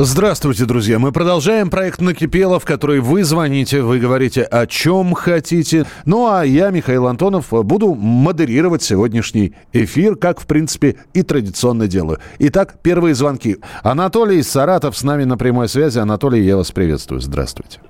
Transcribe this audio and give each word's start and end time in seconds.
Здравствуйте, 0.00 0.64
друзья. 0.64 1.00
Мы 1.00 1.10
продолжаем 1.10 1.70
проект 1.70 2.00
«Накипело», 2.00 2.60
в 2.60 2.64
который 2.64 3.00
вы 3.00 3.24
звоните, 3.24 3.82
вы 3.82 3.98
говорите 3.98 4.44
о 4.44 4.64
чем 4.68 5.12
хотите. 5.14 5.86
Ну, 6.06 6.28
а 6.30 6.44
я, 6.44 6.70
Михаил 6.70 7.08
Антонов, 7.08 7.48
буду 7.50 7.96
модерировать 7.96 8.80
сегодняшний 8.84 9.54
эфир, 9.72 10.14
как, 10.14 10.38
в 10.38 10.46
принципе, 10.46 10.98
и 11.14 11.24
традиционно 11.24 11.88
делаю. 11.88 12.18
Итак, 12.38 12.76
первые 12.80 13.16
звонки. 13.16 13.56
Анатолий 13.82 14.40
Саратов 14.42 14.96
с 14.96 15.02
нами 15.02 15.24
на 15.24 15.36
прямой 15.36 15.68
связи. 15.68 15.98
Анатолий, 15.98 16.42
я 16.42 16.56
вас 16.56 16.70
приветствую. 16.70 17.20
Здравствуйте. 17.20 17.80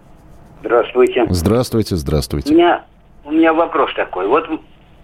Здравствуйте. 0.62 1.26
Здравствуйте, 1.28 1.94
У 1.94 1.98
здравствуйте. 1.98 2.54
меня, 2.54 2.86
у 3.26 3.32
меня 3.32 3.52
вопрос 3.52 3.90
такой. 3.94 4.26
Вот 4.28 4.48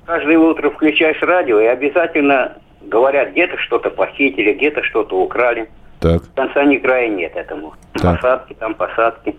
каждое 0.07 0.39
утро 0.39 0.71
включаешь 0.71 1.21
радио 1.21 1.61
и 1.61 1.67
обязательно 1.67 2.57
говорят, 2.81 3.33
где-то 3.33 3.59
что-то 3.59 3.91
похитили, 3.91 4.55
где-то 4.55 4.83
что-то 4.83 5.21
украли. 5.21 5.69
Так, 6.05 6.23
Конца 6.35 6.63
ни 6.67 6.77
края 6.77 7.09
нет 7.09 7.35
этому. 7.35 7.73
Так. 7.95 8.21
Посадки, 8.21 8.53
там 8.61 8.75
посадки. 8.75 9.35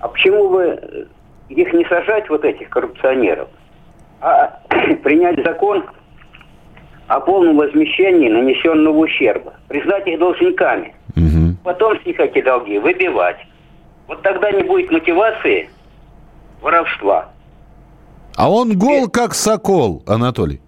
А 0.00 0.08
почему 0.08 0.50
бы 0.50 0.62
э, 0.64 1.04
их 1.50 1.72
не 1.72 1.84
сажать, 1.84 2.28
вот 2.28 2.44
этих 2.44 2.68
коррупционеров, 2.68 3.48
а 4.20 4.58
принять 5.04 5.40
закон 5.44 5.84
о 7.06 7.20
полном 7.20 7.58
возмещении 7.58 8.28
нанесенного 8.28 8.96
ущерба, 8.96 9.54
признать 9.68 10.04
их 10.08 10.18
должниками, 10.18 10.96
Мгм. 11.14 11.58
потом 11.62 11.96
с 12.00 12.04
них 12.04 12.18
эти 12.18 12.42
долги 12.42 12.80
выбивать. 12.80 13.36
Вот 14.08 14.20
тогда 14.22 14.50
не 14.50 14.64
будет 14.64 14.90
мотивации 14.90 15.70
воровства. 16.60 17.28
А 18.36 18.50
он 18.50 18.76
гол 18.76 19.06
как 19.08 19.32
сокол, 19.32 20.02
Анатолий. 20.08 20.60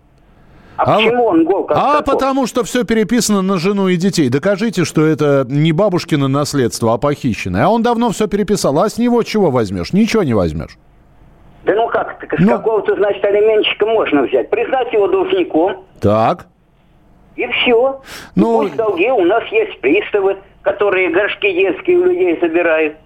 А, 0.79 0.83
А 0.95 0.97
почему 0.97 1.25
он 1.25 1.45
гол 1.45 1.65
как 1.65 1.77
А 1.79 1.99
такой? 2.03 2.15
потому 2.15 2.47
что 2.47 2.63
все 2.65 2.85
переписано 2.85 3.41
на 3.43 3.57
жену 3.59 3.89
и 3.89 3.97
детей. 3.97 4.29
Докажите, 4.29 4.85
что 4.85 5.07
это 5.07 5.47
не 5.49 5.73
бабушкино 5.73 6.29
наследство, 6.29 6.93
а 6.93 6.99
похищенное. 6.99 7.65
А 7.65 7.69
он 7.69 7.83
давно 7.83 8.11
все 8.11 8.27
переписал. 8.27 8.79
А 8.79 8.89
с 8.89 8.99
него 8.99 9.23
чего 9.23 9.51
возьмешь? 9.51 9.93
Ничего 9.93 10.23
не 10.23 10.35
возьмешь. 10.35 10.77
Да 11.65 11.75
ну 11.75 11.89
как, 11.89 12.23
с 12.39 12.39
Ну. 12.41 12.49
какого-то, 12.49 12.95
значит, 12.95 13.25
алименщика 13.25 13.87
можно 13.87 14.23
взять, 14.23 14.51
признать 14.51 14.93
его 14.93 15.09
должником, 15.09 15.85
Так. 16.01 16.47
и 17.37 17.47
все. 17.49 18.01
Ну- 18.35 18.61
Пусть 18.61 18.77
долги, 18.77 19.11
у 19.11 19.25
нас 19.25 19.43
есть 19.51 19.81
приставы, 19.81 20.37
которые 20.63 21.11
горшки 21.11 21.51
детские 21.53 21.99
у 21.99 22.05
людей 22.05 22.39
забирают. 22.41 22.97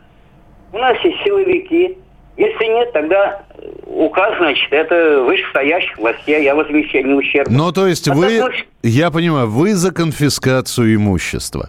У 0.72 0.78
нас 0.78 0.96
есть 1.04 1.16
силовики. 1.24 1.98
Если 2.40 2.64
нет, 2.64 2.90
тогда 2.94 3.42
э, 3.58 3.68
указ, 3.84 4.34
значит, 4.38 4.72
это 4.72 5.20
вышестоящих 5.24 5.98
властей 5.98 6.50
о 6.50 6.54
возмещении 6.54 7.12
ущерба. 7.12 7.50
Ну, 7.52 7.70
то 7.70 7.86
есть 7.86 8.08
А 8.08 8.14
вы, 8.14 8.38
так, 8.38 8.50
ну, 8.50 8.56
я 8.82 9.10
понимаю, 9.10 9.46
вы 9.50 9.74
за 9.74 9.92
конфискацию 9.92 10.94
имущества. 10.94 11.68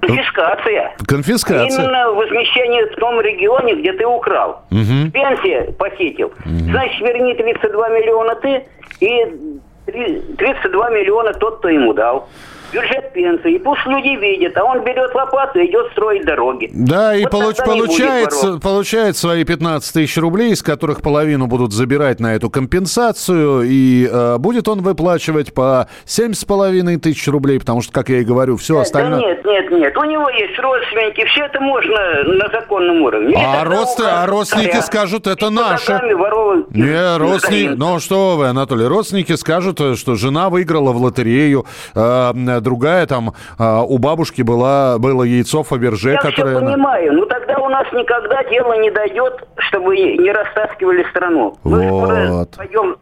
Конфискация. 0.00 0.94
Конфискация. 1.08 1.66
Именно 1.82 2.12
возмещение 2.12 2.86
в 2.86 2.94
том 3.00 3.20
регионе, 3.20 3.74
где 3.74 3.92
ты 3.94 4.06
украл. 4.06 4.62
Мгм. 4.70 5.10
Пенсия 5.10 5.72
похитил. 5.72 6.32
Значит, 6.44 7.00
верни 7.00 7.34
32 7.34 7.88
миллиона 7.88 8.36
ты 8.36 8.64
и 9.00 9.26
три- 9.86 10.20
32 10.38 10.90
миллиона 10.90 11.32
тот, 11.32 11.58
кто 11.58 11.68
ему 11.68 11.92
дал. 11.94 12.28
Бюджет 12.72 13.12
пенсии. 13.12 13.54
И 13.54 13.58
пусть 13.58 13.84
люди 13.86 14.18
видят, 14.20 14.56
а 14.56 14.64
он 14.64 14.82
берет 14.84 15.14
лопату 15.14 15.58
и 15.60 15.66
идет 15.70 15.90
строить 15.92 16.24
дороги. 16.24 16.70
Да, 16.72 17.14
и 17.14 17.22
Вот 17.24 17.32
получ- 17.32 17.60
не 17.60 17.64
будет 17.64 17.86
получается, 17.86 18.58
получает 18.58 19.16
свои 19.16 19.44
15 19.44 19.92
тысяч 19.94 20.16
рублей, 20.18 20.52
из 20.52 20.62
которых 20.62 21.00
половину 21.02 21.46
будут 21.46 21.72
забирать 21.72 22.20
на 22.20 22.34
эту 22.34 22.50
компенсацию, 22.50 23.62
и 23.62 24.08
э, 24.10 24.38
будет 24.38 24.68
он 24.68 24.82
выплачивать 24.82 25.54
по 25.54 25.88
7,5 26.06 26.98
тысяч 26.98 27.26
рублей, 27.28 27.58
потому 27.60 27.82
что, 27.82 27.92
как 27.92 28.08
я 28.08 28.18
и 28.18 28.24
говорю, 28.24 28.56
все 28.56 28.78
остальное... 28.78 29.20
Да 29.20 29.26
нет, 29.26 29.44
нет, 29.44 29.70
нет. 29.70 29.96
У 29.96 30.04
него 30.04 30.28
есть 30.30 30.58
родственники, 30.58 31.24
все 31.26 31.44
это 31.46 31.60
можно 31.60 32.24
на 32.24 32.48
законном 32.50 33.02
уровне. 33.02 33.36
А, 33.36 33.64
родствен- 33.64 34.06
а 34.10 34.26
родственники 34.26 34.70
царя. 34.72 34.82
скажут, 34.82 35.26
это 35.26 35.46
И 35.46 35.50
наше. 35.50 36.00
Не, 36.70 37.16
родственники, 37.18 37.74
ну 37.76 37.98
что 38.00 38.36
вы, 38.36 38.48
Анатолий, 38.48 38.86
родственники 38.86 39.32
скажут, 39.36 39.80
э, 39.80 39.94
что 39.96 40.14
жена 40.16 40.50
выиграла 40.50 40.92
в 40.92 41.00
лотерею, 41.02 41.64
э, 41.94 42.32
другая 42.60 43.06
там, 43.06 43.32
э, 43.58 43.82
у 43.86 43.98
бабушки 43.98 44.42
была, 44.42 44.98
было 44.98 45.22
яйцо 45.22 45.62
Фаберже, 45.62 46.12
Я 46.12 46.20
которое... 46.20 46.56
все 46.56 46.58
она- 46.58 46.72
понимаю, 46.72 47.12
но 47.12 47.24
тогда 47.26 47.58
у 47.58 47.68
нас 47.68 47.86
никогда 47.92 48.42
дело 48.44 48.80
не 48.80 48.90
дойдет, 48.90 49.46
чтобы 49.58 49.96
не 49.96 50.30
растаскивали 50.32 51.04
страну. 51.10 51.56
Мы 51.64 51.90
Вот. 51.90 52.50
пойдем 52.56 52.96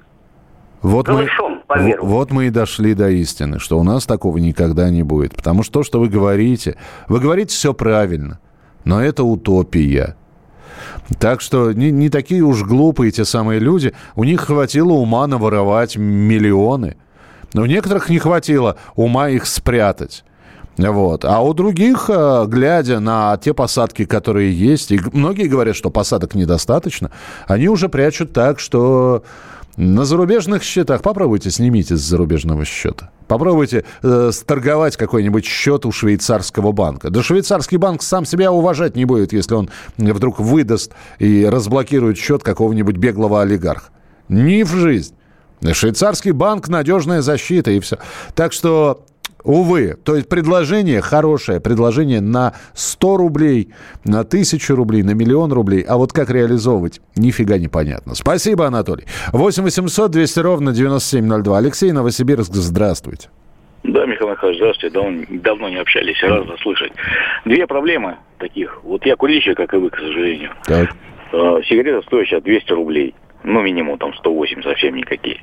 Вот 0.83 1.09
мы, 1.09 1.15
Голышом 1.15 1.63
вот 2.03 2.31
мы 2.31 2.47
и 2.47 2.51
дошли 2.51 2.93
до 2.95 3.09
истины, 3.09 3.59
что 3.59 3.79
у 3.79 3.83
нас 3.83 4.05
такого 4.05 4.37
никогда 4.37 4.91
не 4.91 5.03
будет. 5.03 5.35
Потому 5.35 5.63
что 5.63 5.81
то, 5.81 5.83
что 5.83 5.99
вы 5.99 6.09
говорите, 6.09 6.77
вы 7.09 7.21
говорите 7.21 7.55
все 7.55 7.73
правильно, 7.73 8.39
но 8.85 9.03
это 9.03 9.25
утопия. 9.25 10.15
Так 11.19 11.41
что 11.41 11.73
не, 11.73 11.91
не 11.91 12.09
такие 12.11 12.43
уж 12.43 12.63
глупые 12.65 13.11
те 13.13 13.25
самые 13.25 13.61
люди. 13.61 13.95
У 14.15 14.25
них 14.25 14.43
хватило 14.43 14.93
ума 14.93 15.27
наворовать 15.27 15.97
миллионы. 15.97 16.97
Но 17.55 17.63
у 17.63 17.67
некоторых 17.67 18.11
не 18.11 18.19
хватило 18.19 18.77
ума 18.95 19.31
их 19.31 19.47
спрятать. 19.47 20.25
Вот. 20.77 21.25
А 21.25 21.41
у 21.41 21.55
других, 21.55 22.11
э, 22.13 22.45
глядя 22.49 22.99
на 23.01 23.37
те 23.37 23.55
посадки, 23.55 24.05
которые 24.05 24.53
есть, 24.53 24.91
и 24.91 25.01
многие 25.13 25.47
говорят, 25.47 25.77
что 25.77 25.89
посадок 25.89 26.35
недостаточно, 26.35 27.11
они 27.47 27.69
уже 27.69 27.89
прячут 27.89 28.33
так, 28.33 28.59
что 28.59 29.23
на 29.77 30.05
зарубежных 30.05 30.63
счетах, 30.63 31.03
попробуйте, 31.03 31.51
снимите 31.51 31.97
с 31.97 32.01
зарубежного 32.01 32.65
счета. 32.65 33.11
Попробуйте 33.29 33.85
э, 34.03 34.31
сторговать 34.33 34.97
какой-нибудь 34.97 35.45
счет 35.45 35.87
у 35.87 35.93
швейцарского 35.93 36.73
банка. 36.73 37.11
Да 37.11 37.23
швейцарский 37.23 37.79
банк 37.79 38.03
сам 38.03 38.25
себя 38.25 38.53
уважать 38.53 38.97
не 38.97 39.05
будет, 39.05 39.33
если 39.33 39.55
он 39.55 39.71
вдруг 39.97 40.41
выдаст 40.41 40.93
и 41.19 41.47
разблокирует 41.47 42.19
счет 42.19 42.43
какого-нибудь 42.43 42.97
беглого 42.97 43.43
олигарха. 43.43 43.91
Ни 44.29 44.65
в 44.65 44.71
жизнь. 44.71 45.15
Швейцарский 45.73 46.33
банк– 46.33 46.69
надежная 46.69 47.23
защита, 47.23 47.71
и 47.71 47.81
все. 47.81 47.99
Так 48.35 48.53
что, 48.53 49.05
увы, 49.43 49.97
то 50.05 50.15
есть 50.17 50.29
предложение 50.29 51.01
хорошее, 51.01 51.61
предложение 51.61 52.21
на 52.21 52.55
100 52.75 53.17
рублей, 53.17 53.71
на 54.05 54.21
1000 54.21 54.75
рублей, 54.75 55.03
на 55.03 55.13
миллион 55.13 55.53
рублей, 55.53 55.83
а 55.83 55.97
вот 55.97 56.13
как 56.13 56.31
реализовывать, 56.31 57.01
нифига 57.17 57.59
непонятно. 57.59 58.15
Спасибо, 58.15 58.67
Анатолий. 58.67 59.05
8 59.33 59.63
800 59.63 60.11
200 60.11 60.39
ровно 60.41 60.73
9702. 60.73 61.59
Алексей 61.59 61.93
Новосибирск, 61.93 62.53
здравствуйте. 62.53 63.29
Да, 63.85 64.07
Михаил 64.07 64.31
Михайлович, 64.31 64.59
здравствуйте. 64.59 64.95
Давно, 64.95 65.25
давно 65.29 65.69
не 65.69 65.77
общались, 65.77 66.23
рад 66.23 66.47
вас 66.47 66.59
слышать. 66.61 66.93
Две 67.45 67.67
проблемы 67.67 68.17
таких. 68.39 68.83
Вот 68.83 69.05
я 69.05 69.15
курильщик, 69.15 69.59
как 69.59 69.75
и 69.75 69.77
вы, 69.77 69.91
к 69.91 69.97
сожалению. 69.97 70.53
Так. 70.65 70.89
Э, 71.33 71.61
Сигарета 71.69 72.01
сейчас 72.25 72.43
200 72.43 72.73
рублей. 72.73 73.15
Ну, 73.45 73.63
минимум 73.63 73.99
там 73.99 74.15
108, 74.15 74.63
совсем 74.63 74.97
никакие. 74.97 75.41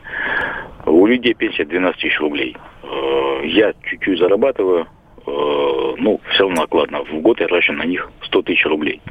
У 0.85 1.05
людей 1.05 1.33
пенсия 1.35 1.65
12 1.65 2.01
тысяч 2.01 2.19
рублей. 2.19 2.57
Э, 2.83 3.41
Я 3.45 3.73
чуть-чуть 3.83 4.19
зарабатываю. 4.19 4.87
э, 5.27 5.93
Ну, 5.97 6.19
все 6.31 6.43
равно 6.43 6.61
накладно. 6.61 7.03
В 7.03 7.21
год 7.21 7.39
я 7.39 7.47
трачу 7.47 7.73
на 7.73 7.83
них 7.85 8.09
100 8.23 8.41
тысяч 8.41 8.65
рублей. 8.65 9.01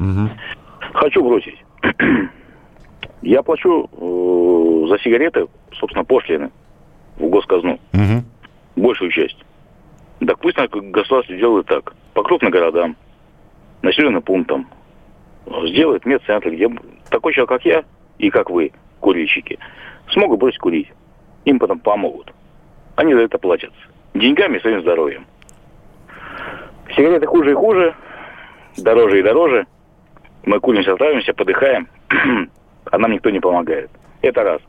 Хочу 0.93 1.23
бросить. 1.23 1.56
Я 3.23 3.43
плачу 3.43 3.88
э, 3.93 4.88
за 4.88 4.99
сигареты, 5.05 5.47
собственно, 5.75 6.05
пошлины 6.05 6.50
в 7.17 7.29
госказну 7.29 7.79
Мгм. 7.93 8.25
большую 8.76 9.11
часть. 9.11 9.37
Так 10.26 10.38
пусть 10.41 10.56
государство 10.59 11.37
делает 11.37 11.67
так. 11.67 11.94
По 12.14 12.23
крупным 12.23 12.50
городам, 12.50 12.97
населенным 13.82 14.23
пунктам. 14.23 14.67
Сделает 15.67 16.05
медцентр, 16.06 16.50
где 16.50 16.69
такой 17.11 17.32
человек, 17.35 17.49
как 17.50 17.64
я 17.64 17.85
и 18.19 18.31
как 18.31 18.50
вы, 18.50 18.73
курильщики, 19.00 19.58
смогут 20.11 20.38
бросить 20.38 20.58
курить. 20.58 20.88
Им 21.44 21.58
потом 21.58 21.79
помогут. 21.81 22.32
Они 22.97 23.14
за 23.14 23.20
это 23.23 23.38
платят. 23.38 23.73
Деньгами 24.14 24.58
и 24.58 24.61
своим 24.61 24.82
здоровьем. 24.82 25.26
Сигареты 26.97 27.26
хуже 27.26 27.52
и 27.52 27.55
хуже, 27.55 27.94
дороже 28.76 29.20
и 29.20 29.23
дороже. 29.23 29.67
Мы 30.44 30.58
куримся, 30.61 30.97
травимся, 30.97 31.32
подыхаем, 31.32 31.88
а 32.91 32.99
нам 32.99 33.12
никто 33.12 33.31
не 33.31 33.41
помогает. 33.41 33.91
Это 34.23 34.43
раз. 34.43 34.61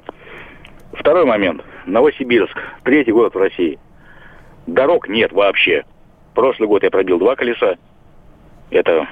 Второй 0.94 1.26
момент. 1.26 1.64
Новосибирск. 1.86 2.58
Третий 2.84 3.12
город 3.12 3.34
в 3.34 3.38
России. 3.38 3.80
Дорог 4.68 5.08
нет 5.08 5.32
вообще. 5.32 5.84
Прошлый 6.34 6.68
год 6.68 6.84
я 6.84 6.92
пробил 6.92 7.20
два 7.20 7.36
колеса. 7.36 7.76
Это... 8.70 9.08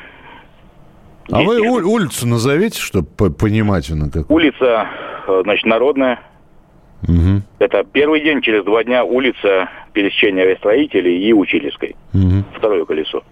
А 1.32 1.42
вы 1.42 1.60
улицу 1.62 2.28
назовите, 2.28 2.80
чтобы 2.80 3.32
понимать, 3.32 3.90
на 3.90 4.10
какую? 4.10 4.36
Улица, 4.36 4.88
э, 5.28 5.42
значит, 5.44 5.66
Народная. 5.66 6.20
Угу. 7.04 7.42
Это 7.60 7.84
первый 7.84 8.22
день, 8.22 8.42
через 8.42 8.64
два 8.66 8.84
дня 8.84 9.04
улица 9.06 9.70
пересечения 9.94 10.44
авиастроителей 10.44 11.18
и 11.18 11.34
учительской. 11.34 11.96
Угу. 12.14 12.44
Второе 12.58 12.86
колесо. 12.86 13.24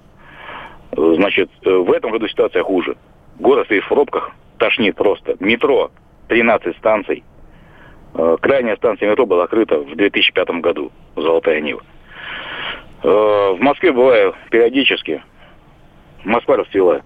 Значит, 0.96 1.50
э, 1.66 1.70
в 1.70 1.92
этом 1.92 2.12
году 2.12 2.28
ситуация 2.28 2.64
хуже. 2.64 2.96
Город 3.40 3.66
стоит 3.66 3.84
в 3.84 3.90
пробках, 3.90 4.32
тошнит 4.58 4.96
просто. 4.96 5.36
Метро, 5.40 5.92
13 6.28 6.78
станций. 6.78 7.24
Э, 8.14 8.38
крайняя 8.40 8.78
станция 8.78 9.10
метро 9.10 9.26
была 9.26 9.46
открыта 9.46 9.80
в 9.80 9.96
2005 9.96 10.62
году, 10.62 10.92
Золотая 11.16 11.62
Нива. 11.62 11.82
В 13.04 13.58
Москве 13.60 13.92
бываю 13.92 14.34
периодически. 14.50 15.22
Москва 16.24 16.58
расцвела. 16.58 17.04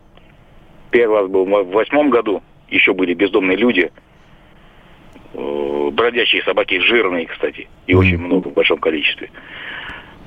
Первый 0.92 1.22
раз 1.22 1.30
был 1.30 1.46
в 1.46 1.72
восьмом 1.72 2.10
году. 2.10 2.42
Еще 2.70 2.94
были 2.94 3.14
бездомные 3.14 3.58
люди. 3.58 3.92
Бродячие 5.34 6.44
собаки, 6.44 6.80
жирные, 6.80 7.26
кстати. 7.26 7.68
И 7.88 7.96
очень 7.96 8.18
много 8.18 8.50
в 8.50 8.54
большом 8.54 8.80
количестве. 8.80 9.30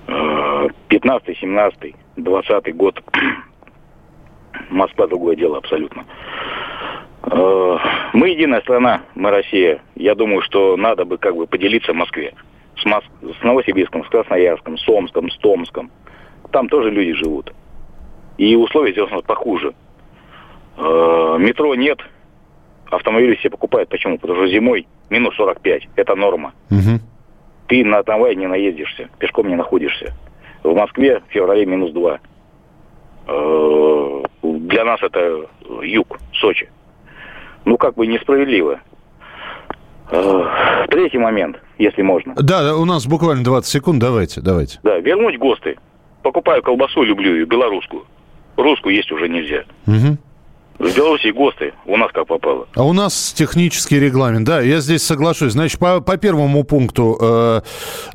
15 0.06 1.38
17 1.38 1.94
20 2.16 2.76
год 2.76 3.02
Москва 4.70 5.06
другое 5.06 5.36
дело 5.36 5.58
абсолютно. 5.58 6.04
Э, 7.22 7.78
мы 8.12 8.28
единая 8.28 8.60
страна, 8.60 9.02
мы 9.14 9.30
Россия. 9.30 9.80
Я 9.94 10.14
думаю, 10.14 10.42
что 10.42 10.76
надо 10.76 11.04
бы 11.04 11.18
как 11.18 11.36
бы 11.36 11.46
поделиться 11.46 11.92
в 11.92 11.96
Москве. 11.96 12.34
С, 12.76 12.84
Моск... 12.84 13.06
с 13.22 13.42
Новосибирском, 13.42 14.04
с 14.04 14.08
Красноярском, 14.08 14.76
с 14.76 14.88
Омском, 14.88 15.30
с 15.30 15.36
Томском. 15.38 15.90
Там 16.52 16.68
тоже 16.68 16.90
люди 16.90 17.12
живут. 17.14 17.52
И 18.36 18.56
условия 18.56 18.92
здесь 18.92 19.10
у 19.10 19.14
нас 19.14 19.22
похуже. 19.22 19.74
Э, 20.76 21.36
метро 21.38 21.74
нет. 21.74 21.98
Автомобили 22.90 23.34
все 23.36 23.50
покупают. 23.50 23.88
Почему? 23.88 24.18
Потому 24.18 24.40
что 24.40 24.48
зимой 24.48 24.86
минус 25.10 25.34
45. 25.36 25.88
Это 25.96 26.14
норма. 26.14 26.52
Угу. 26.70 27.00
Ты 27.68 27.84
на 27.84 28.02
трамвае 28.02 28.36
не 28.36 28.46
наездишься. 28.46 29.08
Пешком 29.18 29.48
не 29.48 29.56
находишься. 29.56 30.14
В 30.62 30.74
Москве 30.74 31.20
в 31.28 31.32
феврале 31.32 31.66
минус 31.66 31.92
2 31.92 32.20
для 34.74 34.84
нас 34.84 35.02
это 35.02 35.46
юг, 35.82 36.18
Сочи. 36.34 36.68
Ну, 37.64 37.78
как 37.78 37.94
бы 37.94 38.06
несправедливо. 38.06 38.80
Э, 40.10 40.86
третий 40.90 41.18
момент, 41.18 41.60
если 41.78 42.02
можно. 42.02 42.34
Да, 42.34 42.76
у 42.76 42.84
нас 42.84 43.06
буквально 43.06 43.42
20 43.42 43.70
секунд, 43.70 44.00
давайте, 44.00 44.40
давайте. 44.40 44.78
Да, 44.82 44.98
вернуть 44.98 45.38
ГОСТы. 45.38 45.78
Покупаю 46.22 46.62
колбасу, 46.62 47.02
люблю 47.02 47.34
ее, 47.34 47.46
белорусскую. 47.46 48.04
Русскую 48.56 48.94
есть 48.94 49.10
уже 49.12 49.28
нельзя. 49.28 49.64
Угу. 49.86 50.18
В 50.78 50.96
Беларуси 50.96 51.30
ГОСТы 51.30 51.72
у 51.86 51.96
нас 51.96 52.10
как 52.12 52.26
попало. 52.26 52.66
А 52.74 52.82
у 52.82 52.92
нас 52.92 53.32
технический 53.32 54.00
регламент. 54.00 54.44
Да, 54.44 54.60
я 54.60 54.80
здесь 54.80 55.04
соглашусь. 55.04 55.52
Значит, 55.52 55.78
по, 55.78 56.00
по 56.00 56.16
первому 56.16 56.64
пункту, 56.64 57.16
э, 57.20 57.60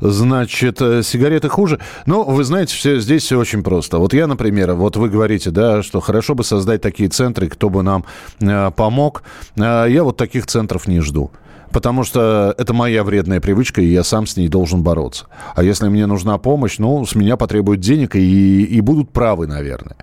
значит, 0.00 0.80
э, 0.82 1.02
сигареты 1.02 1.48
хуже. 1.48 1.80
Но 2.04 2.22
вы 2.22 2.44
знаете, 2.44 2.74
все, 2.74 3.00
здесь 3.00 3.22
все 3.22 3.38
очень 3.38 3.62
просто. 3.62 3.98
Вот 3.98 4.12
я, 4.12 4.26
например, 4.26 4.74
вот 4.74 4.96
вы 4.96 5.08
говорите, 5.08 5.50
да, 5.50 5.82
что 5.82 6.00
хорошо 6.00 6.34
бы 6.34 6.44
создать 6.44 6.82
такие 6.82 7.08
центры, 7.08 7.48
кто 7.48 7.70
бы 7.70 7.82
нам 7.82 8.04
э, 8.40 8.70
помог. 8.76 9.22
Э, 9.56 9.86
я 9.88 10.04
вот 10.04 10.18
таких 10.18 10.46
центров 10.46 10.86
не 10.86 11.00
жду 11.00 11.30
потому 11.72 12.02
что 12.02 12.52
это 12.58 12.74
моя 12.74 13.04
вредная 13.04 13.40
привычка, 13.40 13.80
и 13.80 13.86
я 13.86 14.02
сам 14.02 14.26
с 14.26 14.36
ней 14.36 14.48
должен 14.48 14.82
бороться. 14.82 15.26
А 15.54 15.62
если 15.62 15.86
мне 15.88 16.06
нужна 16.06 16.36
помощь, 16.36 16.78
ну, 16.78 17.06
с 17.06 17.14
меня 17.14 17.36
потребуют 17.36 17.80
денег 17.80 18.16
и, 18.16 18.64
и 18.64 18.80
будут 18.80 19.12
правы, 19.12 19.46
наверное. 19.46 19.96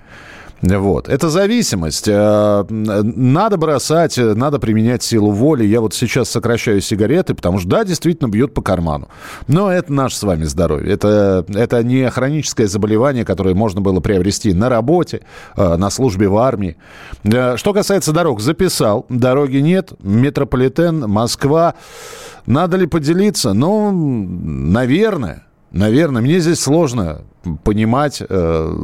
Вот. 0.62 1.08
Это 1.08 1.30
зависимость. 1.30 2.08
Э, 2.08 2.66
надо 2.70 3.58
бросать, 3.58 4.18
надо 4.18 4.60
применять 4.60 5.04
силу 5.04 5.32
воли. 5.32 5.66
Я 5.66 5.82
вот 5.82 5.94
сейчас 5.94 6.30
сокращаю 6.30 6.82
сигареты, 6.82 7.36
потому 7.36 7.60
что, 7.60 7.70
да, 7.70 7.84
действительно 7.84 8.28
бьет 8.28 8.54
по 8.54 8.62
карману. 8.62 9.08
Но 9.48 9.72
это 9.72 9.94
наше 9.94 10.18
с 10.18 10.24
вами 10.24 10.46
здоровье. 10.46 10.92
Это, 10.92 11.46
это 11.54 11.84
не 11.84 12.10
хроническое 12.10 12.68
заболевание, 12.68 13.24
которое 13.24 13.54
можно 13.54 13.82
было 13.82 14.00
приобрести 14.00 14.54
на 14.54 14.70
работе, 14.70 15.22
э, 15.56 15.76
на 15.76 15.90
службе 15.90 16.28
в 16.28 16.38
армии. 16.38 16.78
Э, 17.24 17.56
что 17.58 17.74
касается 17.74 18.12
дорог, 18.12 18.42
записал. 18.42 19.06
Дороги 19.10 19.58
нет. 19.58 19.94
Метрополитен, 20.02 21.02
Москва. 21.08 21.76
Надо 22.48 22.78
ли 22.78 22.88
поделиться? 22.88 23.54
Ну, 23.54 23.92
наверное. 23.92 25.44
Наверное, 25.72 26.22
мне 26.22 26.40
здесь 26.40 26.62
сложно 26.62 27.22
понимать, 27.64 28.22
э, 28.28 28.76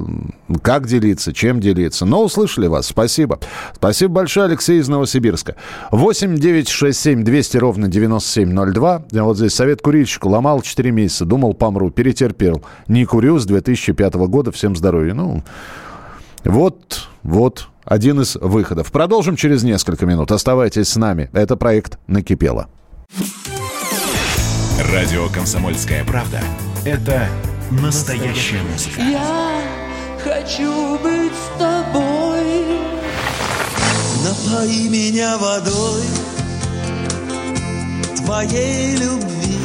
как 0.61 0.87
делиться, 0.87 1.33
чем 1.33 1.59
делиться. 1.59 2.05
Но 2.05 2.23
услышали 2.23 2.67
вас. 2.67 2.87
Спасибо. 2.87 3.39
Спасибо 3.75 4.13
большое, 4.13 4.47
Алексей 4.47 4.79
из 4.79 4.87
Новосибирска. 4.87 5.55
8 5.91 6.37
9 6.37 6.69
6 6.69 6.99
7 6.99 7.23
200 7.23 7.57
ровно 7.57 7.87
9702. 7.87 9.03
Я 9.11 9.23
вот 9.23 9.37
здесь 9.37 9.53
совет 9.53 9.81
курильщику. 9.81 10.29
Ломал 10.29 10.61
4 10.61 10.91
месяца. 10.91 11.25
Думал, 11.25 11.53
помру. 11.53 11.91
Перетерпел. 11.91 12.63
Не 12.87 13.05
курю 13.05 13.39
с 13.39 13.45
2005 13.45 14.13
года. 14.15 14.51
Всем 14.51 14.75
здоровья. 14.75 15.13
Ну, 15.13 15.43
вот, 16.43 17.07
вот 17.23 17.67
один 17.85 18.21
из 18.21 18.35
выходов. 18.35 18.91
Продолжим 18.91 19.35
через 19.35 19.63
несколько 19.63 20.05
минут. 20.05 20.31
Оставайтесь 20.31 20.89
с 20.89 20.95
нами. 20.95 21.29
Это 21.33 21.55
проект 21.55 21.99
«Накипело». 22.07 22.67
Радио 24.91 25.27
«Комсомольская 25.29 26.03
правда»— 26.03 26.41
это 26.85 27.27
настоящая 27.71 28.61
музыка. 28.63 29.01
Я 29.01 29.61
хочу 30.23 30.97
быть 30.99 31.33
с 31.33 31.59
тобой. 31.59 32.79
Напои 34.23 34.87
меня 34.87 35.37
водой 35.37 36.03
твоей 38.23 38.95
любви. 38.95 39.59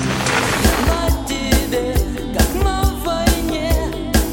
На 0.86 1.26
тебе, 1.26 1.94
как 2.36 2.62
на 2.62 2.82
войне, 3.04 3.72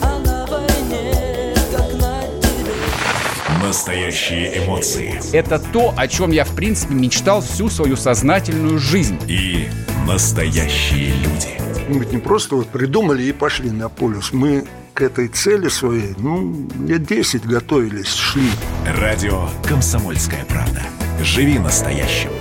а 0.02 0.20
на 0.26 0.46
войне, 0.48 1.54
как 1.72 1.94
на 1.94 2.22
тебе. 2.42 3.64
Настоящие 3.64 4.66
эмоции. 4.66 5.20
Это 5.32 5.60
то, 5.60 5.94
о 5.96 6.08
чем 6.08 6.32
я, 6.32 6.44
в 6.44 6.56
принципе, 6.56 6.96
мечтал 6.96 7.42
всю 7.42 7.70
свою 7.70 7.96
сознательную 7.96 8.80
жизнь. 8.80 9.20
И 9.28 9.70
настоящие 10.08 11.14
люди. 11.14 11.65
Мы 11.88 12.06
не 12.06 12.18
просто 12.18 12.56
вот 12.56 12.70
придумали 12.70 13.24
и 13.24 13.32
пошли 13.32 13.70
на 13.70 13.90
полюс. 13.90 14.34
Мы 14.34 14.66
к 14.94 15.02
этой 15.02 15.28
цели 15.28 15.68
своей, 15.68 16.16
ну, 16.18 16.68
лет 16.86 17.06
10 17.06 17.46
готовились, 17.46 18.14
шли. 18.14 18.50
Радио 18.86 19.48
«Комсомольская 19.68 20.46
правда». 20.46 20.82
Живи 21.22 21.60
настоящим. 21.60 22.32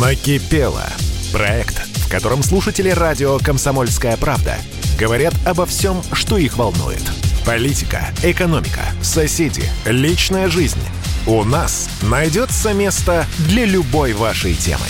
Накипело. 0.00 0.86
Проект, 1.32 1.76
в 1.98 2.10
котором 2.10 2.42
слушатели 2.42 2.88
радио 2.88 3.38
«Комсомольская 3.38 4.16
правда» 4.16 4.56
говорят 4.98 5.34
обо 5.44 5.66
всем, 5.66 6.02
что 6.12 6.38
их 6.38 6.56
волнует. 6.56 7.02
Политика, 7.44 8.06
экономика, 8.22 8.82
соседи, 9.02 9.64
личная 9.84 10.48
жизнь. 10.48 10.80
У 11.26 11.44
нас 11.44 11.90
найдется 12.02 12.72
место 12.72 13.26
для 13.48 13.66
любой 13.66 14.14
вашей 14.14 14.54
темы. 14.54 14.86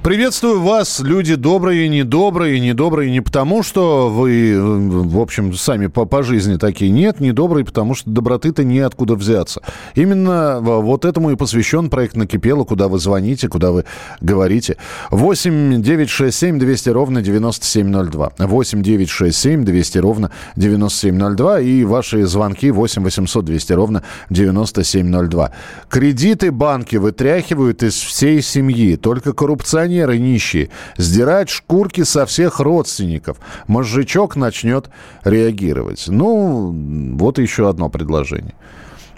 Приветствую 0.00 0.62
вас, 0.62 1.00
люди 1.00 1.34
добрые, 1.34 1.88
недобрые, 1.88 2.60
недобрые 2.60 3.10
не 3.10 3.20
потому, 3.20 3.64
что 3.64 4.08
вы, 4.08 4.56
в 4.56 5.18
общем, 5.18 5.52
сами 5.54 5.88
по, 5.88 6.04
по 6.04 6.22
жизни 6.22 6.56
такие. 6.56 6.92
Нет, 6.92 7.18
недобрые, 7.18 7.64
потому 7.64 7.96
что 7.96 8.08
доброты-то 8.08 8.62
неоткуда 8.62 9.16
взяться. 9.16 9.60
Именно 9.96 10.60
вот 10.60 11.04
этому 11.04 11.32
и 11.32 11.36
посвящен 11.36 11.90
проект 11.90 12.14
«Накипело», 12.16 12.62
куда 12.62 12.86
вы 12.86 13.00
звоните, 13.00 13.48
куда 13.48 13.72
вы 13.72 13.84
говорите. 14.20 14.76
8 15.10 15.82
9 15.82 16.08
6 16.08 16.38
7 16.38 16.58
200 16.60 16.90
ровно 16.90 17.20
9702. 17.20 18.32
8 18.38 18.82
9 18.82 19.10
6 19.10 19.36
7 19.36 19.64
200 19.64 19.98
ровно 19.98 20.30
9702. 20.54 21.60
И 21.60 21.84
ваши 21.84 22.24
звонки 22.24 22.70
8 22.70 23.02
800 23.02 23.44
200 23.44 23.72
ровно 23.72 24.04
9702. 24.30 25.50
Кредиты 25.88 26.52
банки 26.52 26.96
вытряхивают 26.96 27.82
из 27.82 27.94
всей 27.94 28.40
семьи. 28.42 28.94
Только 28.94 29.32
коррупционеры 29.32 29.87
пенсионеры 29.88 30.18
нищие, 30.18 30.70
сдирать 30.96 31.48
шкурки 31.48 32.04
со 32.04 32.26
всех 32.26 32.60
родственников. 32.60 33.38
Мозжечок 33.66 34.36
начнет 34.36 34.90
реагировать. 35.24 36.04
Ну, 36.08 37.16
вот 37.18 37.38
еще 37.38 37.68
одно 37.68 37.88
предложение. 37.88 38.54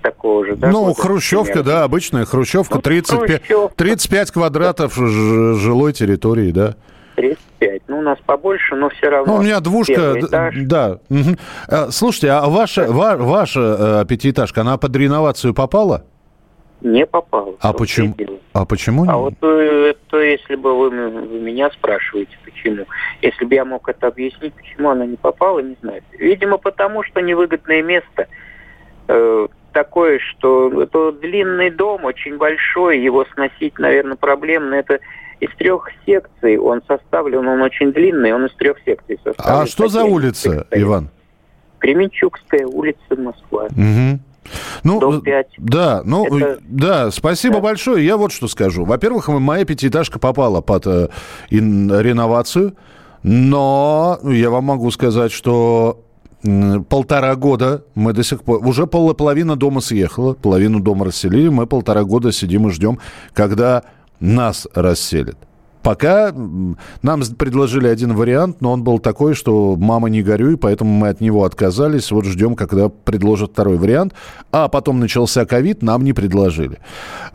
такого 0.00 0.46
же, 0.46 0.56
да? 0.56 0.70
ну, 0.70 0.86
года 0.86 1.00
хрущевка, 1.02 1.52
примерно? 1.52 1.70
да, 1.72 1.84
обычная 1.84 2.24
хрущевка, 2.24 2.76
Ну, 2.76 2.80
35, 2.80 3.28
хрущевка. 3.46 3.74
35 3.76 4.30
квадратов 4.30 4.94
жилой 4.96 5.92
территории, 5.92 6.52
да. 6.52 6.76
35. 7.16 7.82
Ну, 7.88 7.98
у 7.98 8.02
нас 8.02 8.18
побольше, 8.24 8.76
но 8.76 8.88
все 8.90 9.08
равно. 9.10 9.34
Ну, 9.34 9.40
у 9.40 9.42
меня 9.42 9.60
двушка, 9.60 10.14
этаж. 10.20 10.54
да. 10.62 10.98
А, 11.68 11.90
Слушайте, 11.90 12.30
а 12.30 12.46
ваша, 12.48 12.90
ва- 12.90 13.16
ваша 13.16 14.02
э, 14.02 14.04
пятиэтажка, 14.06 14.60
она 14.62 14.76
под 14.78 14.94
реновацию 14.96 15.52
попала? 15.54 16.04
Не 16.82 17.06
попал. 17.06 17.56
А 17.60 17.72
почему? 17.72 18.14
А 18.52 18.64
почему? 18.66 19.06
А 19.08 19.16
вот 19.16 19.34
э, 19.40 19.92
это 19.94 20.18
если 20.18 20.56
бы 20.56 20.76
вы, 20.76 20.90
вы 20.90 21.40
меня 21.40 21.70
спрашиваете, 21.70 22.36
почему. 22.44 22.84
Если 23.22 23.44
бы 23.44 23.54
я 23.54 23.64
мог 23.64 23.88
это 23.88 24.08
объяснить, 24.08 24.52
почему 24.54 24.90
она 24.90 25.06
не 25.06 25.16
попала, 25.16 25.60
не 25.60 25.76
знаю. 25.80 26.02
Видимо, 26.12 26.58
потому 26.58 27.02
что 27.02 27.20
невыгодное 27.20 27.82
место 27.82 28.28
э, 29.08 29.48
такое, 29.72 30.18
что 30.18 30.82
это 30.82 31.12
длинный 31.12 31.70
дом, 31.70 32.04
очень 32.04 32.36
большой, 32.36 33.00
его 33.00 33.24
сносить, 33.34 33.78
наверное, 33.78 34.16
проблемно. 34.16 34.74
Это 34.74 35.00
из 35.40 35.50
трех 35.56 35.90
секций 36.04 36.56
он 36.56 36.82
составлен, 36.86 37.46
он 37.46 37.62
очень 37.62 37.92
длинный, 37.92 38.32
он 38.32 38.46
из 38.46 38.54
трех 38.54 38.78
секций 38.84 39.18
составлен. 39.24 39.62
А 39.62 39.66
что 39.66 39.88
за 39.88 40.04
улица. 40.04 40.66
Иван? 40.70 41.08
Кременчугская 41.78 42.66
улица, 42.66 43.16
Москва. 43.16 43.68
Мгм. 43.70 44.20
Ну, 44.84 45.00
Дом 45.00 45.22
э, 45.26 45.44
да, 45.58 46.02
ну, 46.04 46.26
Это- 46.26 46.46
э, 46.46 46.56
да, 46.62 47.10
спасибо 47.10 47.56
Да. 47.56 47.60
большое. 47.62 48.04
Я 48.04 48.16
вот 48.16 48.32
что 48.32 48.48
скажу. 48.48 48.84
Во-первых, 48.84 49.28
моя 49.28 49.64
пятиэтажка 49.64 50.18
попала 50.18 50.60
под 50.60 50.86
э, 50.86 51.08
ин- 51.50 51.90
реновацию, 52.00 52.74
но 53.22 54.18
я 54.24 54.50
вам 54.50 54.64
могу 54.64 54.90
сказать, 54.90 55.32
что 55.32 56.02
полтора 56.88 57.34
года 57.34 57.84
мы 57.94 58.12
до 58.12 58.22
сих 58.22 58.42
пор... 58.44 58.64
Уже 58.64 58.86
пол- 58.86 59.14
половина 59.14 59.56
дома 59.56 59.80
съехала, 59.80 60.34
половину 60.34 60.78
дома 60.80 61.06
расселили. 61.06 61.48
Мы 61.48 61.66
полтора 61.66 62.04
года 62.04 62.30
сидим 62.30 62.68
и 62.68 62.70
ждем, 62.70 62.98
когда 63.34 63.82
нас 64.20 64.68
расселят. 64.74 65.36
Пока 65.86 66.34
нам 67.02 67.22
предложили 67.38 67.86
один 67.86 68.12
вариант, 68.14 68.60
но 68.60 68.72
он 68.72 68.82
был 68.82 68.98
такой, 68.98 69.34
что 69.34 69.76
мама 69.76 70.08
не 70.08 70.20
горюй, 70.20 70.56
поэтому 70.56 70.90
мы 70.90 71.10
от 71.10 71.20
него 71.20 71.44
отказались. 71.44 72.10
Вот 72.10 72.24
ждем, 72.24 72.56
когда 72.56 72.88
предложат 72.88 73.52
второй 73.52 73.76
вариант. 73.76 74.12
А 74.50 74.66
потом 74.66 74.98
начался 74.98 75.46
ковид, 75.46 75.82
нам 75.82 76.02
не 76.02 76.12
предложили. 76.12 76.80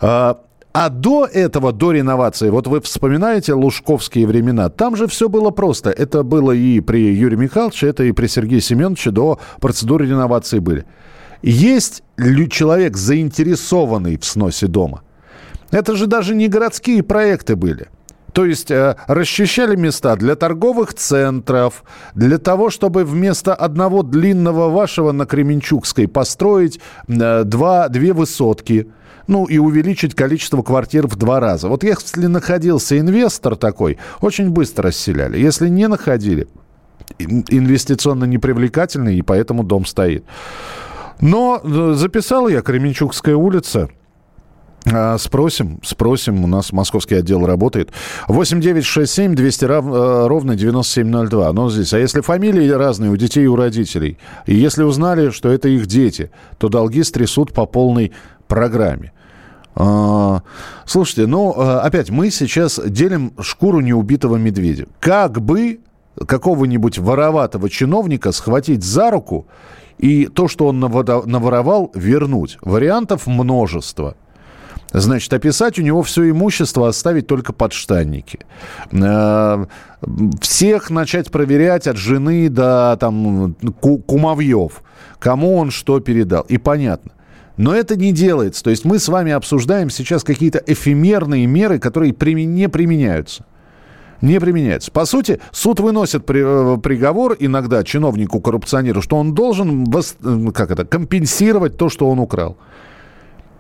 А, 0.02 0.42
а 0.74 0.90
до 0.90 1.26
этого, 1.26 1.72
до 1.72 1.94
реновации, 1.94 2.50
вот 2.50 2.68
вы 2.68 2.82
вспоминаете 2.82 3.54
лужковские 3.54 4.28
времена, 4.28 4.68
там 4.68 4.98
же 4.98 5.08
все 5.08 5.30
было 5.30 5.52
просто. 5.52 5.90
Это 5.90 6.24
было 6.24 6.52
и 6.52 6.82
при 6.82 7.16
Юрии 7.16 7.38
Михайловиче, 7.38 7.88
это 7.88 8.04
и 8.04 8.12
при 8.12 8.28
Сергее 8.28 8.60
Семеновиче 8.60 9.12
до 9.12 9.40
процедуры 9.62 10.06
реновации 10.08 10.60
были. 10.60 10.84
Есть 11.42 12.04
лю- 12.18 12.50
человек, 12.50 12.98
заинтересованный 12.98 14.18
в 14.18 14.26
сносе 14.26 14.68
дома? 14.68 15.04
Это 15.72 15.96
же 15.96 16.06
даже 16.06 16.36
не 16.36 16.50
городские 16.50 17.02
проекты 17.02 17.56
были. 17.56 17.88
То 18.34 18.46
есть 18.46 18.72
э, 18.72 18.96
расчищали 19.08 19.76
места 19.76 20.16
для 20.16 20.36
торговых 20.36 20.94
центров, 20.94 21.84
для 22.16 22.38
того, 22.38 22.70
чтобы 22.70 23.04
вместо 23.04 23.54
одного 23.54 24.04
длинного 24.04 24.70
вашего 24.70 25.12
на 25.12 25.26
Кременчугской 25.26 26.08
построить 26.08 26.80
э, 27.08 27.44
два, 27.44 27.90
две 27.90 28.14
высотки, 28.14 28.88
ну 29.28 29.46
и 29.46 29.58
увеличить 29.58 30.16
количество 30.16 30.62
квартир 30.62 31.08
в 31.08 31.16
два 31.16 31.40
раза. 31.40 31.68
Вот 31.68 31.84
если 31.84 32.28
находился 32.28 32.98
инвестор 32.98 33.56
такой, 33.56 33.98
очень 34.22 34.50
быстро 34.50 34.86
расселяли. 34.86 35.38
Если 35.38 35.68
не 35.70 35.88
находили, 35.88 36.48
ин- 37.20 37.46
инвестиционно 37.50 38.24
непривлекательный, 38.26 39.18
и 39.18 39.22
поэтому 39.22 39.64
дом 39.64 39.86
стоит. 39.86 40.24
Но 41.20 41.62
э, 41.64 41.94
записал 41.96 42.48
я 42.48 42.62
Кременчугская 42.62 43.36
улица. 43.36 43.90
А, 44.92 45.18
Спросим, 45.18 45.80
спросим. 45.84 46.44
У 46.44 46.48
нас 46.48 46.72
московский 46.72 47.16
отдел 47.16 47.46
работает. 47.46 47.92
8 48.28 48.62
9 48.62 48.84
6 48.86 49.12
7 49.12 49.36
200 49.36 49.66
рав- 49.66 49.86
э, 49.86 50.28
ровно 50.28 50.56
9702. 50.56 51.54
Но 51.54 51.70
здесь. 51.70 51.94
А 51.94 52.00
если 52.00 52.22
фамилии 52.22 52.68
разные 52.70 53.12
у 53.12 53.16
детей 53.18 53.44
и 53.44 53.48
у 53.48 53.56
родителей, 53.56 54.18
и 54.48 54.56
если 54.56 54.84
узнали, 54.84 55.30
что 55.30 55.50
это 55.50 55.68
их 55.70 55.86
дети, 55.86 56.32
то 56.58 56.68
долги 56.70 57.04
стрясут 57.04 57.54
по 57.54 57.66
полной 57.66 58.12
программе. 58.48 59.12
А, 59.76 60.42
Слушайте, 60.86 61.28
ну, 61.28 61.54
э, 61.56 61.78
опять, 61.80 62.10
мы 62.10 62.32
сейчас 62.32 62.80
делим 62.84 63.34
шкуру 63.40 63.80
неубитого 63.82 64.36
медведя. 64.38 64.88
Как 65.00 65.42
бы 65.42 65.80
какого-нибудь 66.28 66.98
вороватого 66.98 67.70
чиновника 67.70 68.32
схватить 68.32 68.84
за 68.84 69.12
руку 69.12 69.48
и 69.98 70.26
то, 70.26 70.48
что 70.48 70.68
он 70.68 70.80
наворовал, 70.80 71.92
вернуть? 71.96 72.58
Вариантов 72.62 73.28
множество. 73.28 74.16
Значит, 74.94 75.32
описать 75.34 75.80
у 75.80 75.82
него 75.82 76.04
все 76.04 76.30
имущество, 76.30 76.88
оставить 76.88 77.28
только 77.28 77.54
подштанники. 77.54 78.40
Э, 78.92 79.66
Всех 80.42 80.90
начать 80.90 81.32
проверять 81.32 81.88
от 81.88 81.96
жены 81.96 82.50
до 82.50 82.98
там, 83.00 83.56
ку- 83.80 84.00
кумовьев, 84.00 84.82
кому 85.20 85.58
он 85.58 85.72
что 85.72 86.00
передал. 86.00 86.42
И 86.50 86.58
понятно. 86.58 87.12
Но 87.58 87.76
это 87.76 87.96
не 87.96 88.12
делается. 88.12 88.64
То 88.64 88.70
есть 88.72 88.84
мы 88.86 88.98
с 88.98 89.08
вами 89.08 89.32
обсуждаем 89.32 89.90
сейчас 89.90 90.24
какие-то 90.24 90.62
эфемерные 90.66 91.46
меры, 91.46 91.78
которые 91.80 92.12
не 92.46 92.68
применяются. 92.68 93.46
Не 94.22 94.40
применяются. 94.40 94.92
По 94.92 95.06
сути, 95.06 95.40
суд 95.52 95.80
выносит 95.80 96.30
э, 96.30 96.78
приговор 96.82 97.36
иногда 97.40 97.84
чиновнику-коррупционеру, 97.84 99.02
что 99.02 99.18
он 99.18 99.34
должен 99.34 99.86
э, 99.86 100.52
как 100.52 100.72
это, 100.72 100.86
компенсировать 100.86 101.78
то, 101.78 101.90
что 101.90 102.10
он 102.10 102.20
украл. 102.20 102.58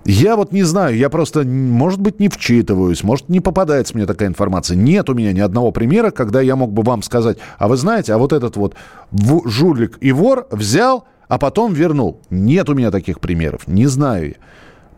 Я 0.05 0.35
вот 0.35 0.51
не 0.51 0.63
знаю, 0.63 0.97
я 0.97 1.09
просто, 1.09 1.43
может 1.43 1.99
быть, 1.99 2.19
не 2.19 2.27
вчитываюсь, 2.27 3.03
может, 3.03 3.29
не 3.29 3.39
попадается 3.39 3.95
мне 3.95 4.05
такая 4.05 4.29
информация. 4.29 4.75
Нет 4.75 5.09
у 5.09 5.13
меня 5.13 5.31
ни 5.31 5.39
одного 5.39 5.71
примера, 5.71 6.11
когда 6.11 6.41
я 6.41 6.55
мог 6.55 6.73
бы 6.73 6.81
вам 6.81 7.03
сказать, 7.03 7.37
а 7.57 7.67
вы 7.67 7.77
знаете, 7.77 8.13
а 8.13 8.17
вот 8.17 8.33
этот 8.33 8.55
вот 8.55 8.75
жулик 9.45 9.97
и 10.01 10.11
вор 10.11 10.47
взял, 10.49 11.05
а 11.27 11.37
потом 11.37 11.73
вернул. 11.73 12.19
Нет 12.29 12.69
у 12.69 12.73
меня 12.73 12.89
таких 12.89 13.19
примеров, 13.19 13.67
не 13.67 13.85
знаю 13.85 14.29
я. 14.29 14.35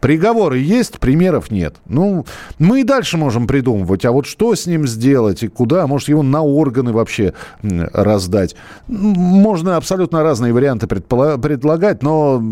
Приговоры 0.04 0.58
есть, 0.58 1.00
примеров 1.00 1.50
нет. 1.50 1.78
Ну, 1.86 2.26
мы 2.60 2.82
и 2.82 2.84
дальше 2.84 3.16
можем 3.16 3.48
придумывать, 3.48 4.04
а 4.04 4.12
вот 4.12 4.26
что 4.26 4.54
с 4.54 4.66
ним 4.66 4.86
сделать 4.86 5.44
и 5.44 5.48
куда, 5.48 5.88
может, 5.88 6.10
его 6.10 6.22
на 6.22 6.42
органы 6.42 6.92
вообще 6.92 7.34
раздать. 7.62 8.54
Можно 8.90 9.78
абсолютно 9.78 10.22
разные 10.22 10.52
варианты 10.52 10.88
предлагать, 10.88 12.04
но 12.04 12.44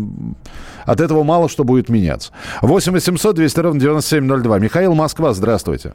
от 0.86 1.00
этого 1.02 1.24
мало 1.24 1.50
что 1.50 1.62
будет 1.62 1.90
меняться. 1.90 2.32
8 2.62 2.90
800 2.90 3.36
200 3.36 3.60
ровно 3.60 3.78
9702. 3.78 4.58
Михаил 4.58 4.94
Москва, 4.94 5.34
здравствуйте. 5.34 5.92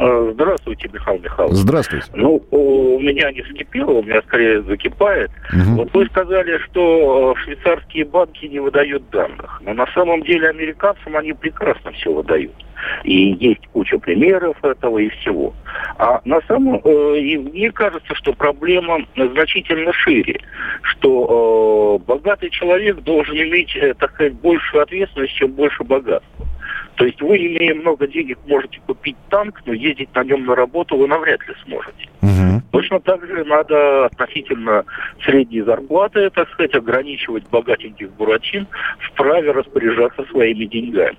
А, 0.00 0.30
Здравствуйте, 0.32 0.88
Михаил 0.92 1.20
Михайлович. 1.20 1.58
Здравствуйте. 1.58 2.06
Ну, 2.14 2.42
у 2.50 2.98
меня 3.00 3.30
не 3.32 3.42
вскипело, 3.42 3.90
у 3.90 4.02
меня 4.02 4.22
скорее 4.22 4.62
закипает. 4.62 5.30
Мгм. 5.52 5.76
Вот 5.76 5.92
вы 5.92 6.06
сказали, 6.06 6.58
что 6.58 7.34
э, 7.36 7.40
швейцарские 7.42 8.06
банки 8.06 8.46
не 8.46 8.60
выдают 8.60 9.08
данных. 9.10 9.60
Но 9.62 9.74
на 9.74 9.86
самом 9.88 10.22
деле 10.22 10.48
американцам 10.48 11.16
они 11.16 11.34
прекрасно 11.34 11.92
все 11.92 12.12
выдают. 12.12 12.52
И 13.04 13.36
есть 13.38 13.66
куча 13.72 13.98
примеров 13.98 14.56
этого 14.64 14.96
и 14.98 15.10
всего. 15.10 15.52
А 15.98 16.22
на 16.24 16.40
самом 16.48 16.80
э, 16.82 17.18
и 17.18 17.36
мне 17.36 17.70
кажется, 17.70 18.14
что 18.14 18.32
проблема 18.32 19.00
значительно 19.14 19.92
шире, 19.92 20.40
что 20.82 22.00
э, 22.00 22.06
богатый 22.06 22.48
человек 22.48 23.00
должен 23.00 23.36
иметь, 23.36 23.76
так 23.98 24.12
сказать, 24.14 24.32
большую 24.34 24.82
ответственность, 24.82 25.34
чем 25.34 25.52
больше 25.52 25.84
богатства. 25.84 26.39
То 27.00 27.06
есть 27.06 27.22
вы, 27.22 27.38
имея 27.38 27.74
много 27.74 28.06
денег, 28.06 28.36
можете 28.46 28.78
купить 28.86 29.16
танк, 29.30 29.62
но 29.64 29.72
ездить 29.72 30.14
на 30.14 30.22
нем 30.22 30.44
на 30.44 30.54
работу 30.54 30.98
вы 30.98 31.08
навряд 31.08 31.40
ли 31.48 31.54
сможете. 31.64 32.10
Точно 32.72 33.00
так 33.00 33.26
же 33.26 33.42
надо 33.44 34.04
относительно 34.04 34.84
средней 35.24 35.62
зарплаты, 35.62 36.28
так 36.28 36.50
сказать, 36.50 36.74
ограничивать 36.74 37.44
богатеньких 37.50 38.10
буратин 38.12 38.66
в 38.98 39.12
праве 39.12 39.50
распоряжаться 39.50 40.24
своими 40.24 40.66
деньгами. 40.66 41.16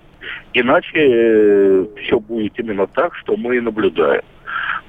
Иначе 0.53 1.87
все 2.03 2.19
будет 2.19 2.59
именно 2.59 2.85
так, 2.85 3.15
что 3.15 3.35
мы 3.35 3.57
и 3.57 3.59
наблюдаем. 3.59 4.21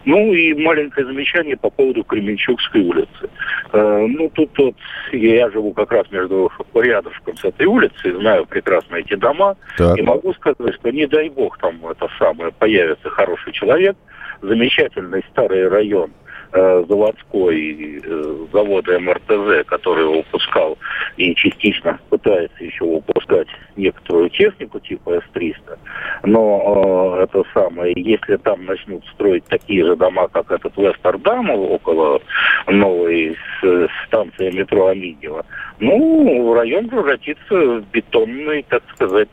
Ну 0.05 0.33
и 0.33 0.55
маленькое 0.55 1.07
замечание 1.07 1.57
по 1.57 1.71
поводу 1.71 2.03
Кременчугской 2.05 2.83
улицы. 2.83 3.31
Э, 3.73 4.07
ну 4.09 4.29
тут 4.31 4.51
вот 4.59 4.75
я 5.13 5.51
живу 5.51 5.73
как 5.73 5.93
раз 5.93 6.11
между 6.11 6.51
рядышком 6.75 7.37
с 7.37 7.45
этой 7.45 7.67
улицей, 7.67 8.13
знаю 8.13 8.47
прекрасно 8.47 8.97
эти 8.97 9.15
дома, 9.15 9.57
Так. 9.77 9.99
и 9.99 10.03
могу 10.03 10.33
сказать, 10.35 10.75
что 10.75 10.91
не 10.91 11.07
дай 11.07 11.29
бог 11.29 11.59
там 11.59 11.85
это 11.87 12.09
самое 12.19 12.53
появится 12.53 13.09
хороший 13.11 13.53
человек, 13.53 13.97
замечательный 14.41 15.25
старый 15.31 15.69
район 15.69 16.11
э, 16.53 16.85
заводской 16.89 18.01
э, 18.05 18.99
МРТЗ, 18.99 19.67
который 19.67 20.07
выпускал 20.07 20.79
и 21.17 21.35
частично 21.35 21.99
пытается 22.11 22.63
еще 22.65 22.85
выпускать 22.85 23.49
некоторую 23.77 24.31
технику 24.31 24.81
типа 24.81 25.21
С-300. 25.21 25.79
Но 26.25 27.17
э, 27.19 27.25
это 27.25 27.43
самое, 27.55 27.93
если 27.97 28.37
там 28.37 28.65
начнут 28.65 29.05
строить 29.15 29.45
такие 29.47 29.85
же 29.85 29.97
дома, 29.97 30.29
как 30.29 30.51
этот 30.51 30.77
Вестердам 30.77 31.51
около 31.51 32.21
новой 32.67 33.37
с- 33.61 33.89
станции 34.07 34.51
метро 34.51 34.89
Аминева, 34.89 35.45
ну, 35.81 36.55
район 36.55 36.89
превратится 36.89 37.55
в 37.55 37.85
бетонный, 37.93 38.65
так 38.69 38.83
сказать, 38.95 39.29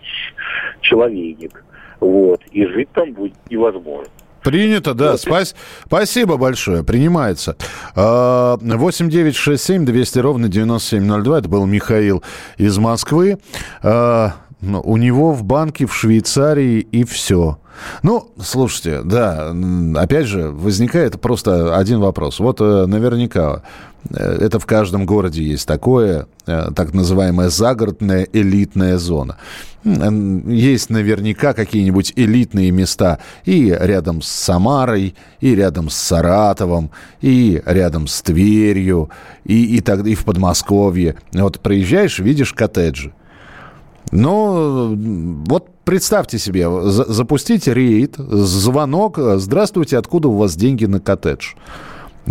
человейник. 0.82 1.64
Вот. 2.00 2.42
И 2.52 2.66
жить 2.66 2.90
там 2.94 3.14
будет 3.14 3.36
невозможно. 3.50 4.12
Принято, 4.50 4.94
да. 4.94 5.18
Спас- 5.18 5.56
Спасибо 5.86 6.38
большое. 6.38 6.84
Принимается. 6.84 7.56
А, 7.96 8.58
8 8.62 9.10
9 9.10 9.36
6 9.36 9.64
7 9.64 9.86
200 9.86 10.20
ровно 10.20 10.48
9702. 10.50 11.40
Это 11.40 11.50
был 11.50 11.66
Михаил 11.66 12.24
из 12.58 12.78
Москвы. 12.78 13.38
Ну, 14.62 14.82
У 14.82 14.98
него 14.98 15.32
в 15.32 15.44
банке 15.44 15.86
в 15.86 15.96
Швейцарии 15.96 16.80
и 16.80 17.04
все. 17.06 17.60
Ну, 18.04 18.30
слушайте, 18.42 19.02
да, 19.04 19.54
опять 19.96 20.26
же, 20.26 20.50
возникает 20.50 21.20
просто 21.22 21.78
один 21.78 22.02
вопрос. 22.02 22.40
Вот 22.40 22.60
э, 22.60 22.86
наверняка 22.88 23.64
э, 24.10 24.16
это 24.18 24.60
в 24.60 24.66
каждом 24.66 25.06
городе 25.06 25.44
есть 25.44 25.66
такое, 25.66 26.28
э, 26.46 26.72
так 26.76 26.94
называемая 26.94 27.48
загородная 27.50 28.28
элитная 28.34 28.98
зона. 28.98 29.38
Есть 29.86 30.90
наверняка 30.90 31.54
какие-нибудь 31.54 32.12
элитные 32.18 32.70
места 32.72 33.20
и 33.46 33.70
рядом 33.80 34.22
с 34.22 34.28
Самарой, 34.28 35.16
и 35.40 35.56
рядом 35.56 35.90
с 35.90 35.96
Саратовом, 35.96 36.92
и 37.22 37.62
рядом 37.66 38.08
с 38.08 38.22
Тверью, 38.22 39.10
и, 39.46 39.78
и, 39.78 39.80
так, 39.80 40.06
и 40.06 40.16
в 40.16 40.26
Подмосковье. 40.26 41.16
Вот 41.32 41.62
приезжаешь, 41.62 42.20
видишь 42.20 42.54
коттеджи. 42.54 43.14
Ну, 44.12 44.96
вот 45.48 45.68
представьте 45.84 46.40
себе, 46.40 46.70
за- 46.90 47.12
запустить 47.12 47.68
рейд, 47.68 48.16
звонок, 48.18 49.18
здравствуйте, 49.38 49.98
откуда 49.98 50.28
у 50.30 50.38
вас 50.38 50.56
деньги 50.56 50.86
на 50.86 51.00
коттедж? 51.00 51.54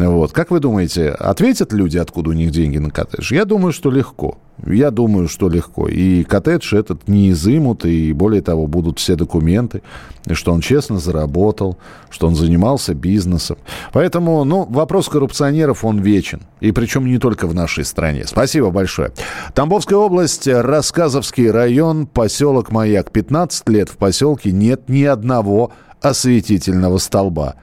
Вот. 0.07 0.33
Как 0.33 0.53
вы 0.53 0.61
думаете, 0.61 1.09
ответят 1.11 1.73
люди, 1.73 1.99
откуда 1.99 2.31
у 2.31 2.33
них 2.33 2.53
деньги 2.53 2.79
на 2.79 2.91
коттедж? 2.91 3.35
Я 3.35 3.45
думаю, 3.45 3.73
что 3.73 3.91
легко. 3.91 4.39
Я 4.65 4.93
думаю, 4.93 5.29
что 5.29 5.49
легко. 5.49 5.89
И 5.89 6.23
коттедж 6.23 6.75
этот 6.75 7.09
не 7.09 7.31
изымут, 7.31 7.85
и 7.85 8.13
более 8.13 8.41
того, 8.41 8.69
будут 8.69 9.01
все 9.01 9.17
документы, 9.17 9.83
что 10.31 10.53
он 10.53 10.61
честно 10.61 11.01
заработал, 11.01 11.79
что 12.11 12.29
он 12.29 12.37
занимался 12.37 12.95
бизнесом. 12.95 13.59
Поэтому, 13.93 14.45
ну, 14.45 14.67
вопрос 14.71 15.09
коррупционеров, 15.09 15.85
он 15.85 15.99
вечен. 15.99 16.43
И 16.61 16.71
причем 16.71 17.07
не 17.07 17.19
только 17.19 17.49
в 17.49 17.55
нашей 17.55 17.85
стране. 17.85 18.25
Спасибо 18.25 18.71
большое. 18.71 19.11
Тамбовская 19.55 19.99
область, 19.99 20.47
Рассказовский 20.47 21.51
район, 21.51 22.07
поселок 22.07 22.71
Маяк. 22.71 23.11
15 23.11 23.69
лет 23.69 23.89
в 23.89 23.97
поселке 23.97 24.53
нет 24.53 24.89
ни 24.89 25.03
одного 25.03 25.73
осветительного 26.01 26.99
столба. 26.99 27.57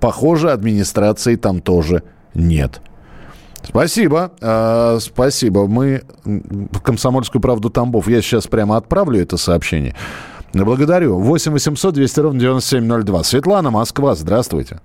Похоже, 0.00 0.50
администрации 0.50 1.36
там 1.36 1.60
тоже 1.60 2.02
нет. 2.34 2.80
Спасибо, 3.62 4.32
э, 4.40 4.98
спасибо. 5.00 5.66
Мы 5.66 6.02
в 6.24 6.80
«Комсомольскую 6.80 7.42
правду» 7.42 7.68
Тамбов. 7.68 8.08
Я 8.08 8.22
сейчас 8.22 8.46
прямо 8.46 8.76
отправлю 8.76 9.20
это 9.20 9.36
сообщение. 9.36 9.94
Благодарю. 10.54 11.18
8 11.18 11.52
800 11.52 11.94
200 11.94 12.20
ровно 12.20 12.40
9702. 12.40 13.22
Светлана, 13.22 13.70
Москва, 13.70 14.14
здравствуйте. 14.14 14.80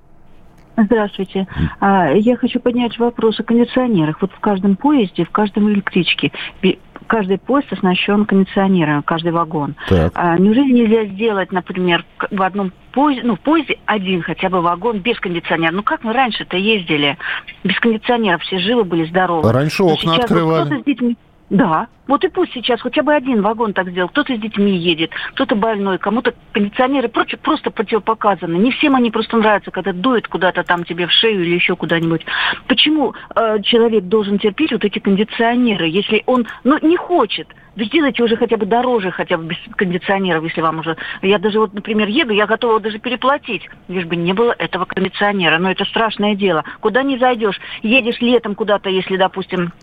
Здравствуйте. 0.78 1.47
А, 1.80 2.12
Я 2.12 2.36
хочу 2.36 2.60
поднять 2.60 2.99
вопрос 2.99 3.39
о 3.39 3.43
кондиционерах. 3.43 4.21
Вот 4.21 4.32
в 4.34 4.39
каждом 4.39 4.75
поезде, 4.75 5.23
в 5.23 5.32
каждом 5.32 5.69
электричке, 5.71 6.32
каждый 7.08 7.38
поезд 7.38 7.72
оснащен 7.72 8.26
кондиционером, 8.26 9.04
каждый 9.04 9.32
вагон. 9.32 9.76
Так. 9.88 10.12
А 10.15 10.38
неужели 10.38 10.72
нельзя 10.72 11.06
сделать, 11.06 11.52
например, 11.52 12.06
в 12.32 12.41
одном 12.41 12.72
поезде, 12.91 13.24
ну, 13.24 13.36
в 13.36 13.39
поезде 13.39 13.78
один 13.86 14.22
хотя 14.22 14.50
бы 14.50 14.62
вагон 14.62 15.00
без 15.00 15.20
кондиционера? 15.20 15.72
Ну, 15.74 15.84
как 15.84 16.04
мы 16.04 16.13
раньше-то 16.13 16.58
ездили? 16.58 17.18
Без 17.63 17.80
кондиционеров 17.80 18.41
все 18.41 18.60
живы 18.60 18.84
были, 18.84 19.06
здоровы. 19.06 19.52
Раньше 19.52 19.84
Но 19.84 19.94
окна 19.94 20.12
вот 20.13 20.20
открывали. 20.24 20.65
кто-то 20.65 20.82
с 20.82 20.86
детьми- 20.86 21.18
Да, 21.49 21.88
вот 22.08 22.23
и 22.23 22.27
пусть 22.27 22.53
сейчас 22.53 22.81
хотя 22.81 23.03
бы 23.03 23.13
один 23.13 23.43
вагон 23.43 23.73
так 23.73 23.89
сделал. 23.89 24.10
Кто-то 24.10 24.36
с 24.36 24.39
детьми 24.39 24.75
едет, 24.75 25.12
кто-то 25.34 25.55
больной, 25.55 25.99
кому-то 25.99 26.34
кондиционеры 26.53 27.08
прочее 27.08 27.38
просто 27.38 27.69
противопоказаны. 27.69 28.55
Не 28.58 28.71
всем 28.71 28.95
они 28.95 29.12
просто 29.12 29.38
нравятся, 29.38 29.69
когда 29.69 29.93
дует 29.93 30.27
куда-то 30.27 30.63
там 30.63 30.84
тебе 30.84 31.05
в 31.05 31.12
шею 31.12 31.43
или 31.43 31.53
еще 31.53 31.75
куда-нибудь. 31.75 32.25
Почему 32.67 33.13
э, 33.36 33.62
человек 33.62 34.05
должен 34.05 34.39
терпеть 34.39 34.71
вот 34.71 34.84
эти 34.86 34.97
кондиционеры, 34.97 35.88
если 35.88 36.23
он, 36.25 36.47
ну, 36.63 36.79
не 36.81 36.97
хочет? 36.97 37.47
Да 37.75 37.84
сделайте 37.84 38.23
уже 38.23 38.38
хотя 38.38 38.58
бы 38.58 38.65
дороже, 38.65 39.12
хотя 39.12 39.38
бы 39.38 39.45
без 39.45 39.58
кондиционеров, 39.75 40.43
если 40.45 40.62
вам 40.62 40.79
уже... 40.79 40.97
Я 41.21 41.38
даже 41.38 41.60
вот, 41.60 41.73
например, 41.73 42.08
еду, 42.08 42.34
я 42.34 42.47
готова 42.47 42.79
даже 42.79 42.97
переплатить, 42.97 43.69
лишь 43.88 44.05
бы 44.05 44.15
не 44.15 44.34
было 44.34 44.55
этого 44.58 44.86
кондиционера. 44.86 45.60
Но 45.60 45.69
это 45.69 45.86
страшное 45.86 46.34
дело. 46.36 46.63
Куда 46.79 47.03
не 47.03 47.19
зайдешь, 47.19 47.60
едешь 47.84 48.19
летом 48.21 48.55
куда-то, 48.55 48.89
если, 48.89 49.17
допустим, 49.17 49.73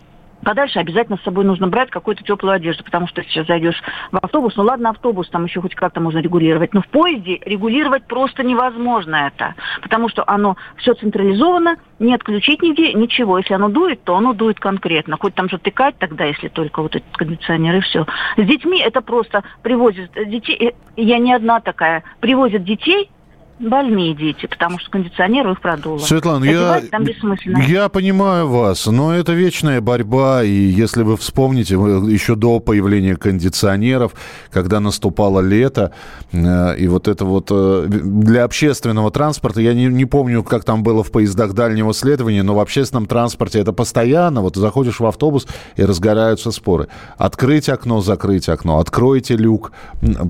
Подальше 0.43 0.79
обязательно 0.79 1.17
с 1.17 1.23
собой 1.23 1.45
нужно 1.45 1.67
брать 1.67 1.89
какую-то 1.89 2.23
теплую 2.23 2.53
одежду, 2.53 2.83
потому 2.83 3.07
что 3.07 3.23
сейчас 3.23 3.47
зайдешь 3.47 3.81
в 4.11 4.17
автобус, 4.17 4.55
ну 4.55 4.63
ладно, 4.63 4.89
автобус 4.89 5.29
там 5.29 5.45
еще 5.45 5.61
хоть 5.61 5.75
как-то 5.75 6.01
можно 6.01 6.19
регулировать, 6.19 6.73
но 6.73 6.81
в 6.81 6.87
поезде 6.87 7.39
регулировать 7.45 8.05
просто 8.07 8.43
невозможно 8.43 9.31
это, 9.33 9.55
потому 9.81 10.09
что 10.09 10.23
оно 10.27 10.57
все 10.77 10.93
централизовано, 10.93 11.77
не 11.99 12.13
отключить 12.13 12.61
нигде, 12.61 12.93
ничего. 12.93 13.37
Если 13.37 13.53
оно 13.53 13.69
дует, 13.69 14.03
то 14.03 14.15
оно 14.15 14.33
дует 14.33 14.59
конкретно. 14.59 15.17
Хоть 15.17 15.35
там 15.35 15.49
затыкать 15.49 15.97
тогда, 15.97 16.25
если 16.25 16.49
только 16.49 16.81
вот 16.81 16.95
этот 16.95 17.15
кондиционер 17.15 17.77
и 17.77 17.81
все. 17.81 18.05
С 18.37 18.45
детьми 18.45 18.79
это 18.81 19.01
просто 19.01 19.43
привозят 19.61 20.11
детей, 20.13 20.69
э, 20.69 20.71
я 20.97 21.17
не 21.19 21.33
одна 21.33 21.61
такая, 21.61 22.03
привозят 22.19 22.63
детей, 22.63 23.09
больные 23.59 24.15
дети, 24.15 24.47
потому 24.47 24.79
что 24.79 24.89
кондиционер 24.91 25.49
их 25.49 25.61
продуло. 25.61 25.99
Светлана, 25.99 26.43
я, 26.45 26.73
Одевать 26.73 26.89
там 26.89 27.03
бессмысленно. 27.03 27.57
я 27.59 27.87
понимаю 27.89 28.47
вас, 28.47 28.85
но 28.87 29.13
это 29.13 29.33
вечная 29.33 29.79
борьба, 29.79 30.43
и 30.43 30.49
если 30.49 31.03
вы 31.03 31.17
вспомните, 31.17 31.75
еще 31.75 32.35
до 32.35 32.59
появления 32.59 33.15
кондиционеров, 33.15 34.13
когда 34.51 34.79
наступало 34.79 35.39
лето, 35.39 35.91
э, 36.31 36.77
и 36.77 36.87
вот 36.87 37.07
это 37.07 37.25
вот 37.25 37.47
э, 37.51 37.85
для 37.87 38.43
общественного 38.43 39.11
транспорта, 39.11 39.61
я 39.61 39.73
не, 39.73 39.85
не 39.85 40.05
помню, 40.05 40.43
как 40.43 40.63
там 40.63 40.83
было 40.83 41.03
в 41.03 41.11
поездах 41.11 41.53
дальнего 41.53 41.93
следования, 41.93 42.43
но 42.43 42.55
в 42.55 42.59
общественном 42.59 43.05
транспорте 43.05 43.59
это 43.59 43.71
постоянно, 43.71 44.41
вот 44.41 44.55
заходишь 44.55 44.99
в 44.99 45.05
автобус, 45.05 45.47
и 45.75 45.83
разгораются 45.83 46.51
споры. 46.51 46.87
Открыть 47.17 47.69
окно, 47.69 48.01
закрыть 48.01 48.49
окно, 48.49 48.79
откройте 48.79 49.35
люк. 49.35 49.71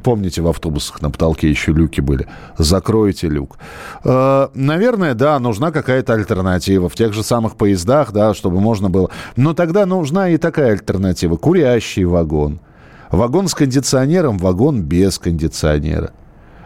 Помните, 0.04 0.42
в 0.42 0.48
автобусах 0.48 1.02
на 1.02 1.10
потолке 1.10 1.50
еще 1.50 1.72
люки 1.72 2.02
были. 2.02 2.28
Закройте 2.58 3.13
люк. 3.22 3.58
Э, 4.04 4.48
Наверное, 4.54 5.14
да, 5.14 5.38
нужна 5.40 5.72
какая-то 5.72 6.14
альтернатива. 6.14 6.90
В 6.90 6.96
тех 6.96 7.14
же 7.14 7.24
самых 7.24 7.56
поездах, 7.56 8.12
да, 8.12 8.34
чтобы 8.34 8.60
можно 8.60 8.90
было. 8.90 9.12
Но 9.36 9.54
тогда 9.54 9.86
нужна 9.86 10.30
и 10.30 10.38
такая 10.38 10.72
альтернатива. 10.72 11.36
Курящий 11.36 12.06
вагон. 12.06 12.60
Вагон 13.12 13.48
с 13.48 13.54
кондиционером, 13.54 14.40
вагон 14.40 14.82
без 14.82 15.20
кондиционера. 15.20 16.14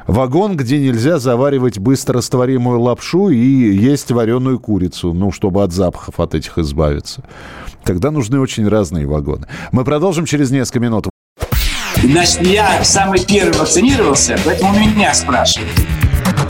Вагон, 0.08 0.56
где 0.56 0.80
нельзя 0.80 1.20
заваривать 1.20 1.80
быстрорастворимую 1.80 2.80
лапшу 2.80 3.28
и 3.28 3.38
есть 3.38 4.10
вареную 4.12 4.58
курицу, 4.58 5.14
ну, 5.14 5.34
чтобы 5.34 5.64
от 5.64 5.74
запахов 5.74 6.22
от 6.22 6.34
этих 6.34 6.58
избавиться. 6.58 7.22
Тогда 7.84 8.12
нужны 8.12 8.40
очень 8.40 8.68
разные 8.68 9.06
вагоны. 9.06 9.48
Мы 9.74 9.84
продолжим 9.84 10.26
через 10.26 10.50
несколько 10.50 10.80
минут. 10.80 11.10
Значит, 12.02 12.42
я 12.44 12.84
самый 12.84 13.20
первый 13.26 13.58
вакцинировался, 13.58 14.38
поэтому 14.46 14.80
меня 14.80 15.14
спрашивают. 15.14 15.72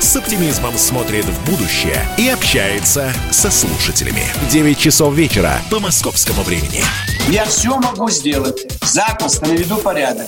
с 0.00 0.16
оптимизмом 0.16 0.76
смотрит 0.76 1.24
в 1.24 1.50
будущее 1.50 2.02
и 2.18 2.28
общается 2.28 3.12
со 3.30 3.50
слушателями. 3.50 4.24
9 4.50 4.78
часов 4.78 5.14
вечера 5.14 5.60
по 5.70 5.80
московскому 5.80 6.42
времени. 6.42 6.82
Я 7.28 7.44
все 7.44 7.76
могу 7.78 8.08
сделать. 8.10 8.66
Запросто 8.82 9.46
наведу 9.46 9.76
порядок. 9.78 10.26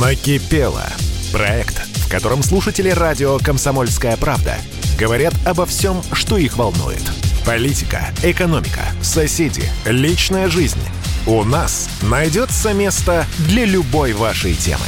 Накипело. 0.00 0.86
Проект, 1.32 1.82
в 1.96 2.10
котором 2.10 2.42
слушатели 2.42 2.90
радио 2.90 3.38
«Комсомольская 3.38 4.16
правда» 4.16 4.56
говорят 4.98 5.34
обо 5.44 5.66
всем, 5.66 6.02
что 6.12 6.36
их 6.36 6.56
волнует. 6.56 7.02
Политика, 7.44 8.08
экономика, 8.22 8.82
соседи, 9.02 9.62
личная 9.84 10.48
жизнь. 10.48 10.80
У 11.26 11.44
нас 11.44 11.88
найдется 12.02 12.72
место 12.72 13.26
для 13.38 13.64
любой 13.64 14.12
вашей 14.12 14.54
темы. 14.54 14.86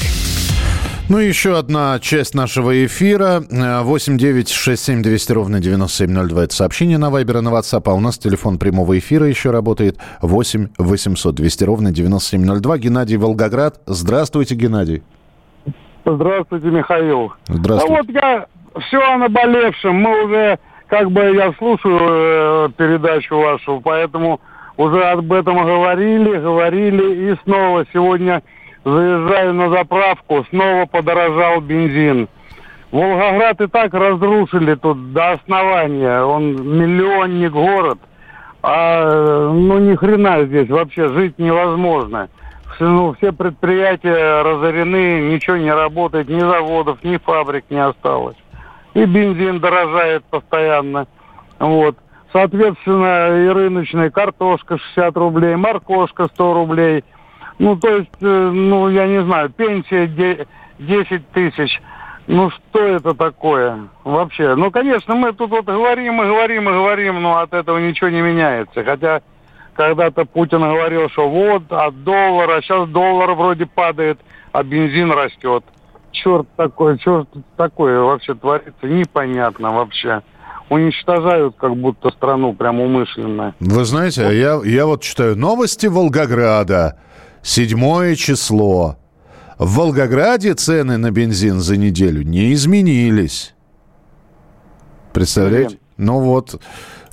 Ну 1.10 1.18
и 1.20 1.26
еще 1.26 1.56
одна 1.56 1.98
часть 2.00 2.34
нашего 2.34 2.84
эфира. 2.84 3.42
8 3.50 4.18
9 4.18 4.50
6 4.50 4.84
7 4.84 5.02
200 5.02 5.32
ровно 5.32 5.58
9702. 5.58 6.44
Это 6.44 6.54
сообщение 6.54 6.98
на 6.98 7.08
Вайбер 7.08 7.38
и 7.38 7.40
на 7.40 7.48
WhatsApp. 7.48 7.82
А 7.86 7.94
у 7.94 8.00
нас 8.00 8.18
телефон 8.18 8.58
прямого 8.58 8.98
эфира 8.98 9.26
еще 9.26 9.50
работает. 9.50 9.96
8 10.20 10.68
800 10.76 11.34
200 11.34 11.64
ровно 11.64 11.92
9702. 11.92 12.78
Геннадий 12.78 13.16
Волгоград. 13.16 13.80
Здравствуйте, 13.86 14.54
Геннадий. 14.54 15.02
Здравствуйте, 16.04 16.66
Михаил. 16.66 17.32
Здравствуйте. 17.46 17.94
А 17.94 18.02
вот 18.02 18.10
я 18.10 18.46
все 18.86 19.00
о 19.00 19.16
наболевшем. 19.16 19.94
Мы 19.94 20.24
уже, 20.26 20.58
как 20.88 21.10
бы, 21.10 21.22
я 21.34 21.54
слушаю 21.54 21.98
э, 22.00 22.68
передачу 22.76 23.38
вашу, 23.38 23.80
поэтому 23.82 24.42
уже 24.76 25.02
об 25.04 25.32
этом 25.32 25.56
говорили, 25.64 26.36
говорили. 26.38 27.32
И 27.32 27.36
снова 27.44 27.86
сегодня 27.94 28.42
заезжаю 28.90 29.54
на 29.54 29.70
заправку, 29.70 30.44
снова 30.50 30.86
подорожал 30.86 31.60
бензин. 31.60 32.28
Волгоград 32.90 33.60
и 33.60 33.66
так 33.66 33.92
разрушили 33.92 34.74
тут 34.74 35.12
до 35.12 35.32
основания. 35.32 36.22
Он 36.22 36.54
миллионник 36.54 37.52
город. 37.52 37.98
А 38.62 39.50
ну 39.52 39.78
ни 39.78 39.94
хрена 39.94 40.44
здесь 40.44 40.68
вообще 40.68 41.08
жить 41.08 41.38
невозможно. 41.38 42.28
Все, 42.74 42.84
ну, 42.84 43.12
все 43.14 43.32
предприятия 43.32 44.42
разорены, 44.42 45.32
ничего 45.32 45.56
не 45.56 45.72
работает, 45.72 46.28
ни 46.28 46.38
заводов, 46.38 47.02
ни 47.02 47.16
фабрик 47.16 47.64
не 47.70 47.82
осталось. 47.84 48.36
И 48.94 49.04
бензин 49.04 49.58
дорожает 49.58 50.24
постоянно. 50.24 51.06
Вот. 51.58 51.96
Соответственно, 52.32 53.44
и 53.44 53.48
рыночная 53.48 54.10
картошка 54.10 54.78
60 54.78 55.16
рублей, 55.16 55.56
моркошка 55.56 56.26
100 56.26 56.54
рублей. 56.54 57.04
Ну, 57.58 57.76
то 57.76 57.88
есть, 57.96 58.10
э, 58.20 58.26
ну, 58.26 58.88
я 58.88 59.06
не 59.06 59.22
знаю, 59.24 59.50
пенсия 59.50 60.06
де- 60.06 60.46
10 60.78 61.28
тысяч. 61.32 61.80
Ну, 62.26 62.50
что 62.50 62.80
это 62.84 63.14
такое 63.14 63.88
вообще? 64.04 64.54
Ну, 64.54 64.70
конечно, 64.70 65.14
мы 65.14 65.32
тут 65.32 65.50
вот 65.50 65.64
говорим 65.64 66.22
и 66.22 66.26
говорим 66.26 66.68
и 66.68 66.72
говорим, 66.72 67.22
но 67.22 67.38
от 67.38 67.54
этого 67.54 67.78
ничего 67.78 68.10
не 68.10 68.20
меняется. 68.20 68.84
Хотя 68.84 69.22
когда-то 69.74 70.24
Путин 70.24 70.60
говорил, 70.60 71.08
что 71.10 71.28
вот 71.28 71.62
от 71.70 72.04
доллара, 72.04 72.60
сейчас 72.60 72.88
доллар 72.90 73.32
вроде 73.32 73.64
падает, 73.66 74.18
а 74.52 74.62
бензин 74.62 75.10
растет. 75.10 75.64
Черт 76.12 76.46
такой, 76.56 76.98
черт 76.98 77.28
такое 77.56 78.00
вообще 78.00 78.34
творится, 78.34 78.86
непонятно 78.86 79.72
вообще. 79.72 80.22
Уничтожают 80.68 81.56
как 81.56 81.74
будто 81.76 82.10
страну 82.10 82.52
прям 82.52 82.80
умышленно. 82.80 83.54
Вы 83.58 83.84
знаете, 83.84 84.26
а 84.26 84.30
я, 84.32 84.60
я 84.64 84.84
вот 84.86 85.00
читаю 85.02 85.34
новости 85.36 85.86
Волгограда. 85.86 86.98
Седьмое 87.48 88.14
число. 88.14 88.98
В 89.56 89.78
Волгограде 89.78 90.52
цены 90.52 90.98
на 90.98 91.10
бензин 91.10 91.60
за 91.60 91.78
неделю 91.78 92.22
не 92.22 92.52
изменились. 92.52 93.54
Представляете? 95.14 95.78
Ну 95.96 96.20
вот. 96.20 96.60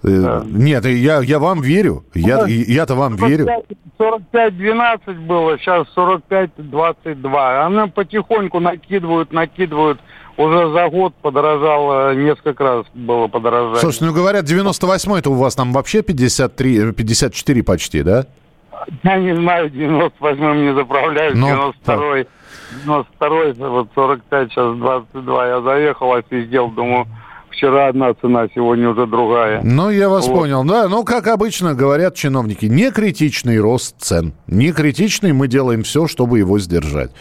э, 0.03 0.41
Нет, 0.45 0.85
я, 0.87 1.21
я 1.21 1.39
вам 1.39 1.61
верю. 1.61 2.03
Я, 2.13 2.45
я-то 2.47 2.95
вам 2.95 3.15
верю. 3.15 3.47
45-12 3.97 5.25
было, 5.25 5.57
сейчас 5.57 5.87
45-22. 5.95 7.65
Она 7.65 7.87
потихоньку 7.87 8.59
накидывают, 8.59 9.31
накидывают. 9.31 10.01
Уже 10.35 10.69
за 10.73 10.89
год 10.89 11.15
подорожало, 11.21 12.13
несколько 12.13 12.61
раз 12.61 12.85
было 12.93 13.29
подорожание. 13.29 13.79
Слушай, 13.79 14.03
ну 14.03 14.13
говорят, 14.13 14.43
98-й 14.43 15.19
это 15.19 15.29
у 15.29 15.35
вас 15.35 15.55
там 15.55 15.71
вообще 15.71 16.01
53, 16.01 16.91
54 16.91 17.63
почти, 17.63 18.03
да? 18.03 18.25
Я 19.03 19.17
не 19.17 19.35
знаю, 19.35 19.69
98-м 19.71 20.65
не 20.65 20.73
заправляюсь, 20.73 21.35
Ну, 21.37 21.47
92-й. 21.47 22.27
92-й, 22.85 23.53
вот 23.69 23.89
45, 23.95 24.49
сейчас 24.51 24.77
22. 24.77 25.47
Я 25.47 25.61
заехал, 25.61 26.13
офигел, 26.13 26.69
думаю, 26.69 27.05
вчера 27.49 27.87
одна 27.87 28.13
цена, 28.15 28.47
сегодня 28.53 28.89
уже 28.89 29.05
другая. 29.07 29.61
Ну, 29.63 29.89
я 29.89 30.09
вас 30.09 30.27
Вот. 30.27 30.35
понял. 30.39 30.63
Да, 30.65 30.87
ну, 30.89 31.03
как 31.03 31.27
обычно 31.27 31.73
говорят 31.73 32.15
чиновники, 32.15 32.65
не 32.65 32.91
критичный 32.91 33.59
рост 33.59 33.95
цен. 33.99 34.33
Не 34.47 34.71
критичный, 34.71 35.31
мы 35.33 35.47
делаем 35.47 35.83
все, 35.83 36.07
чтобы 36.07 36.39
его 36.39 36.59
сдержать. 36.59 37.11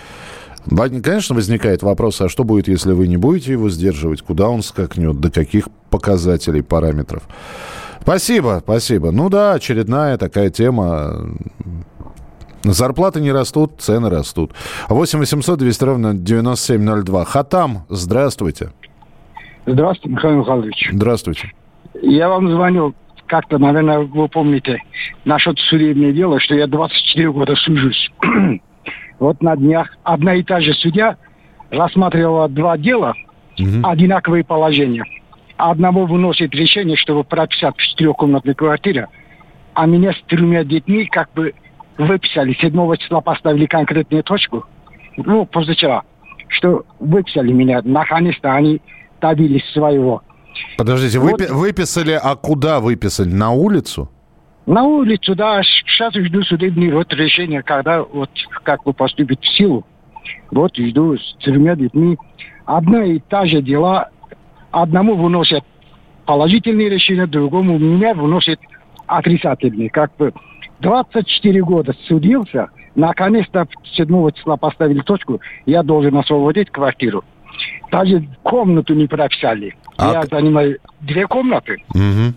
Конечно, 0.68 1.34
возникает 1.34 1.82
вопрос, 1.82 2.20
а 2.22 2.28
что 2.28 2.42
будет, 2.42 2.68
если 2.68 2.92
вы 2.92 3.06
не 3.06 3.18
будете 3.18 3.52
его 3.52 3.68
сдерживать? 3.68 4.22
Куда 4.22 4.48
он 4.48 4.62
скакнет? 4.62 5.20
До 5.20 5.30
каких 5.30 5.68
показателей, 5.90 6.62
параметров? 6.62 7.22
Спасибо, 8.04 8.60
спасибо. 8.62 9.12
Ну 9.12 9.30
да, 9.30 9.54
очередная 9.54 10.18
такая 10.18 10.50
тема. 10.50 11.36
Зарплаты 12.62 13.20
не 13.20 13.32
растут, 13.32 13.72
цены 13.78 14.10
растут. 14.10 14.52
8 14.90 15.18
800 15.18 15.58
200 15.58 15.84
ровно 15.84 16.14
9702. 16.14 17.24
Хатам, 17.24 17.84
здравствуйте. 17.88 18.72
Здравствуйте, 19.64 20.16
Михаил 20.16 20.38
Михайлович. 20.40 20.88
Здравствуйте. 20.92 21.52
Я 22.02 22.28
вам 22.28 22.50
звонил 22.50 22.94
как-то, 23.26 23.56
наверное, 23.56 24.00
вы 24.00 24.28
помните, 24.28 24.82
насчет 25.24 25.58
судебного 25.58 26.12
дела, 26.12 26.40
что 26.40 26.54
я 26.54 26.66
24 26.66 27.32
года 27.32 27.56
сужусь. 27.56 28.10
вот 29.18 29.42
на 29.42 29.56
днях 29.56 29.96
одна 30.02 30.34
и 30.34 30.42
та 30.42 30.60
же 30.60 30.74
судья 30.74 31.16
рассматривала 31.70 32.50
два 32.50 32.76
дела, 32.76 33.14
одинаковые 33.82 34.44
положения. 34.44 35.04
Одного 35.56 36.06
выносит 36.06 36.54
решение, 36.54 36.96
чтобы 36.96 37.22
прописать 37.24 37.76
в 37.76 37.80
четырехкомнатной 37.80 38.54
квартире, 38.54 39.08
а 39.74 39.86
меня 39.86 40.12
с 40.12 40.20
тремя 40.26 40.64
детьми 40.64 41.06
как 41.06 41.32
бы 41.34 41.54
выписали. 41.96 42.54
7 42.60 42.96
числа 42.96 43.20
поставили 43.20 43.66
конкретную 43.66 44.24
точку, 44.24 44.64
ну, 45.16 45.46
позавчера, 45.46 46.02
что 46.48 46.84
выписали 46.98 47.52
меня. 47.52 47.80
Наконец-то 47.84 48.52
они 48.52 48.80
добились 49.20 49.64
своего. 49.72 50.22
Подождите, 50.76 51.18
выпи- 51.18 51.52
выписали, 51.52 52.18
а 52.20 52.34
куда 52.36 52.80
выписали? 52.80 53.32
На 53.32 53.50
улицу? 53.52 54.10
На 54.66 54.82
улицу, 54.84 55.34
да, 55.34 55.62
сейчас 55.62 56.14
жду 56.14 56.42
судебный 56.42 56.90
вот 56.90 57.12
решение, 57.12 57.62
когда 57.62 58.02
вот 58.02 58.30
как 58.62 58.82
бы 58.84 58.92
поступит 58.92 59.40
в 59.40 59.56
силу. 59.56 59.84
Вот 60.50 60.76
жду 60.76 61.16
с 61.16 61.36
тремя 61.44 61.76
детьми. 61.76 62.16
Одна 62.64 63.04
и 63.04 63.18
та 63.18 63.44
же 63.46 63.60
дела. 63.60 64.08
Одному 64.74 65.14
выносят 65.14 65.62
положительные 66.26 66.88
решения, 66.88 67.26
другому 67.26 67.78
меня 67.78 68.12
выносят 68.12 68.58
отрицательные. 69.06 69.88
Как 69.88 70.16
бы 70.16 70.32
24 70.80 71.62
года 71.62 71.94
судился, 72.08 72.70
наконец-то 72.96 73.68
7 73.96 74.30
числа 74.32 74.56
поставили 74.56 74.98
точку, 75.00 75.40
я 75.64 75.84
должен 75.84 76.16
освободить 76.16 76.70
квартиру. 76.70 77.22
Даже 77.92 78.26
комнату 78.42 78.94
не 78.94 79.06
прописали. 79.06 79.76
Я 79.96 80.24
занимаю 80.28 80.78
две 81.02 81.28
комнаты. 81.28 81.76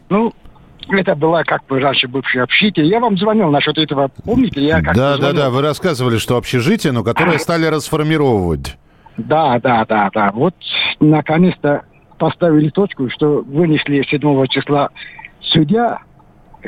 Ну, 0.10 0.32
это 0.90 1.16
была 1.16 1.44
как 1.44 1.66
бы 1.66 1.80
раньше 1.80 2.08
бывшее 2.08 2.44
общежитие. 2.44 2.88
Я 2.88 3.00
вам 3.00 3.18
звонил 3.18 3.50
насчет 3.50 3.80
этого. 3.80 4.12
Помните, 4.24 4.62
я 4.64 4.84
как 4.84 4.96
Да, 4.96 5.18
да, 5.18 5.34
да. 5.34 5.50
Вы 5.50 5.64
рассказывали, 5.64 6.18
что 6.20 6.38
общежитие, 6.38 6.94
но 6.94 7.04
которое 7.04 7.40
стали 7.40 7.66
расформировывать. 7.66 8.78
Да, 9.18 9.60
да, 9.60 9.84
да, 9.86 10.12
да. 10.14 10.32
Вот 10.36 10.54
наконец-то 11.00 11.82
поставили 12.18 12.70
точку, 12.70 13.10
что 13.10 13.44
вынесли 13.48 14.04
7 14.10 14.48
числа 14.48 14.90
судья 15.42 16.00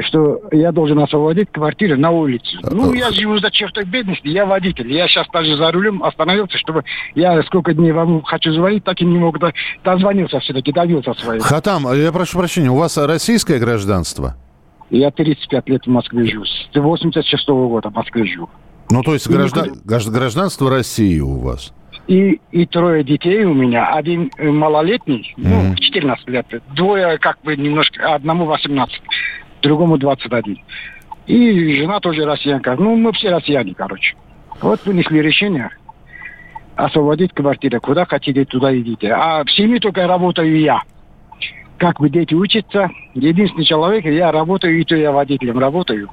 что 0.02 0.40
я 0.52 0.72
должен 0.72 1.00
освободить 1.00 1.52
квартиру 1.52 1.98
на 1.98 2.12
улице. 2.12 2.58
Ну, 2.72 2.94
я 2.94 3.12
живу 3.12 3.38
за 3.40 3.50
чертой 3.52 3.84
бедности, 3.84 4.28
я 4.28 4.46
водитель. 4.46 4.90
Я 4.94 5.08
сейчас 5.08 5.28
даже 5.34 5.58
за 5.58 5.72
рулем 5.72 6.04
остановился, 6.04 6.58
чтобы 6.58 6.84
я 7.16 7.42
сколько 7.44 7.74
дней 7.74 7.92
вам 7.92 8.22
хочу 8.22 8.54
звонить, 8.54 8.84
так 8.86 9.02
и 9.02 9.06
не 9.06 9.18
мог. 9.18 9.40
до- 9.40 9.52
Дозвонился 9.84 10.40
все-таки, 10.40 10.72
добился 10.72 11.14
своего. 11.16 11.44
Хатам, 11.44 11.86
я 11.96 12.12
прошу 12.14 12.38
прощения, 12.38 12.70
у 12.70 12.76
вас 12.76 12.98
российское 12.98 13.58
гражданство? 13.60 14.36
Я 14.90 15.12
35 15.12 15.68
лет 15.68 15.84
в 15.86 15.90
Москве 15.90 16.24
живу. 16.28 16.46
С 16.46 16.70
86 16.74 17.48
года 17.50 17.90
в 17.90 17.94
Москве 17.96 18.26
живу. 18.26 18.50
Ну, 18.92 19.02
то 19.02 19.14
есть 19.14 19.28
граждан- 19.28 19.82
гражд- 19.84 20.12
гражданство 20.12 20.70
России 20.70 21.20
у 21.20 21.40
вас? 21.40 21.74
И, 22.10 22.42
и 22.52 22.66
трое 22.66 23.04
детей 23.04 23.44
у 23.44 23.54
меня. 23.54 23.94
Один 23.94 24.32
э, 24.36 24.50
малолетний, 24.50 25.32
ну, 25.38 25.76
14 25.76 26.28
лет. 26.28 26.48
Двое 26.76 27.20
как 27.20 27.40
бы 27.44 27.56
немножко, 27.56 28.16
одному 28.16 28.46
18, 28.46 29.00
другому 29.62 30.00
21. 30.00 30.58
И 31.28 31.76
жена 31.76 32.00
тоже 32.00 32.26
россиянка. 32.26 32.76
Ну, 32.78 32.96
мы 32.96 33.14
все 33.14 33.30
россияне, 33.30 33.76
короче. 33.76 34.16
Вот 34.60 34.84
вынесли 34.88 35.20
решение 35.20 35.70
освободить 36.76 37.32
квартиру. 37.32 37.80
Куда 37.80 38.06
хотите, 38.06 38.44
туда 38.44 38.76
идите. 38.76 39.12
А 39.14 39.44
в 39.44 39.52
семье 39.52 39.80
только 39.80 40.08
работаю 40.08 40.60
я. 40.60 40.82
Как 41.78 42.00
бы 42.00 42.10
дети 42.10 42.34
учатся. 42.34 42.90
Единственный 43.14 43.66
человек, 43.66 44.06
я 44.06 44.32
работаю, 44.32 44.80
и 44.80 44.84
то 44.84 44.96
я 44.96 45.12
водителем 45.12 45.60
работаю. 45.60 46.10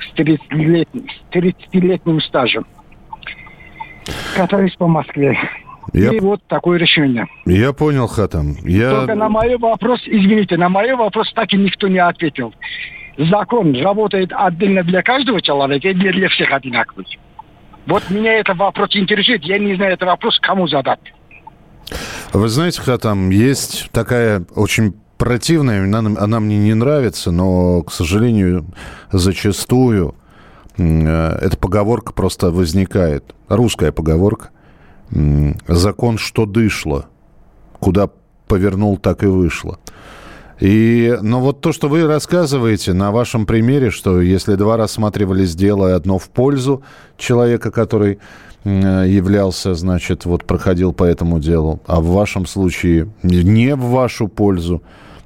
С 0.00 0.18
30-летним, 0.18 1.06
с 1.08 1.32
30-летним 1.32 2.20
стажем. 2.22 2.66
Катаюсь 4.34 4.74
по 4.76 4.86
Москве. 4.86 5.38
Я- 5.92 6.12
И 6.12 6.20
вот 6.20 6.40
такое 6.48 6.78
решение. 6.78 7.26
Я 7.46 7.72
понял, 7.72 8.06
Хатам. 8.06 8.56
Я... 8.64 8.90
Только 8.90 9.14
на 9.14 9.28
мой 9.28 9.56
вопрос, 9.56 10.00
извините, 10.06 10.56
на 10.56 10.68
мой 10.68 10.92
вопрос 10.94 11.32
так 11.34 11.52
и 11.52 11.56
никто 11.56 11.88
не 11.88 11.98
ответил. 11.98 12.52
Закон 13.18 13.74
работает 13.80 14.30
отдельно 14.34 14.82
для 14.82 15.02
каждого 15.02 15.40
человека 15.40 15.88
или 15.88 16.10
для 16.12 16.28
всех 16.28 16.52
одинаковый? 16.52 17.06
Вот 17.86 18.10
меня 18.10 18.34
этот 18.34 18.56
вопрос 18.58 18.94
интересует. 18.96 19.44
Я 19.44 19.58
не 19.58 19.74
знаю 19.76 19.92
этот 19.94 20.08
вопрос, 20.08 20.38
кому 20.40 20.66
задать. 20.66 20.98
Вы 22.32 22.48
знаете, 22.48 22.82
Хатам, 22.82 23.30
есть 23.30 23.88
такая 23.92 24.44
очень 24.56 24.92
противная, 25.16 25.84
она, 25.84 25.98
она 26.20 26.40
мне 26.40 26.58
не 26.58 26.74
нравится, 26.74 27.30
но, 27.30 27.82
к 27.84 27.92
сожалению, 27.92 28.66
зачастую 29.12 30.14
эта 30.76 31.56
поговорка 31.58 32.12
просто 32.12 32.50
возникает. 32.50 33.34
Русская 33.48 33.92
поговорка. 33.92 34.50
Закон, 35.66 36.18
что 36.18 36.46
дышло. 36.46 37.06
Куда 37.80 38.10
повернул, 38.46 38.96
так 38.96 39.22
и 39.22 39.26
вышло. 39.26 39.78
И, 40.60 41.14
но 41.20 41.40
вот 41.40 41.60
то, 41.60 41.72
что 41.72 41.88
вы 41.88 42.06
рассказываете 42.06 42.94
на 42.94 43.10
вашем 43.10 43.44
примере, 43.44 43.90
что 43.90 44.22
если 44.22 44.54
два 44.54 44.76
рассматривались 44.76 45.54
дело, 45.54 45.94
одно 45.94 46.18
в 46.18 46.30
пользу 46.30 46.82
человека, 47.18 47.70
который 47.70 48.18
э, 48.64 49.04
являлся, 49.06 49.74
значит, 49.74 50.24
вот 50.24 50.44
проходил 50.44 50.94
по 50.94 51.04
этому 51.04 51.40
делу, 51.40 51.80
а 51.86 52.00
в 52.00 52.06
вашем 52.06 52.46
случае 52.46 53.08
не 53.22 53.76
в 53.76 53.82
вашу 53.90 54.28
пользу, 54.28 54.82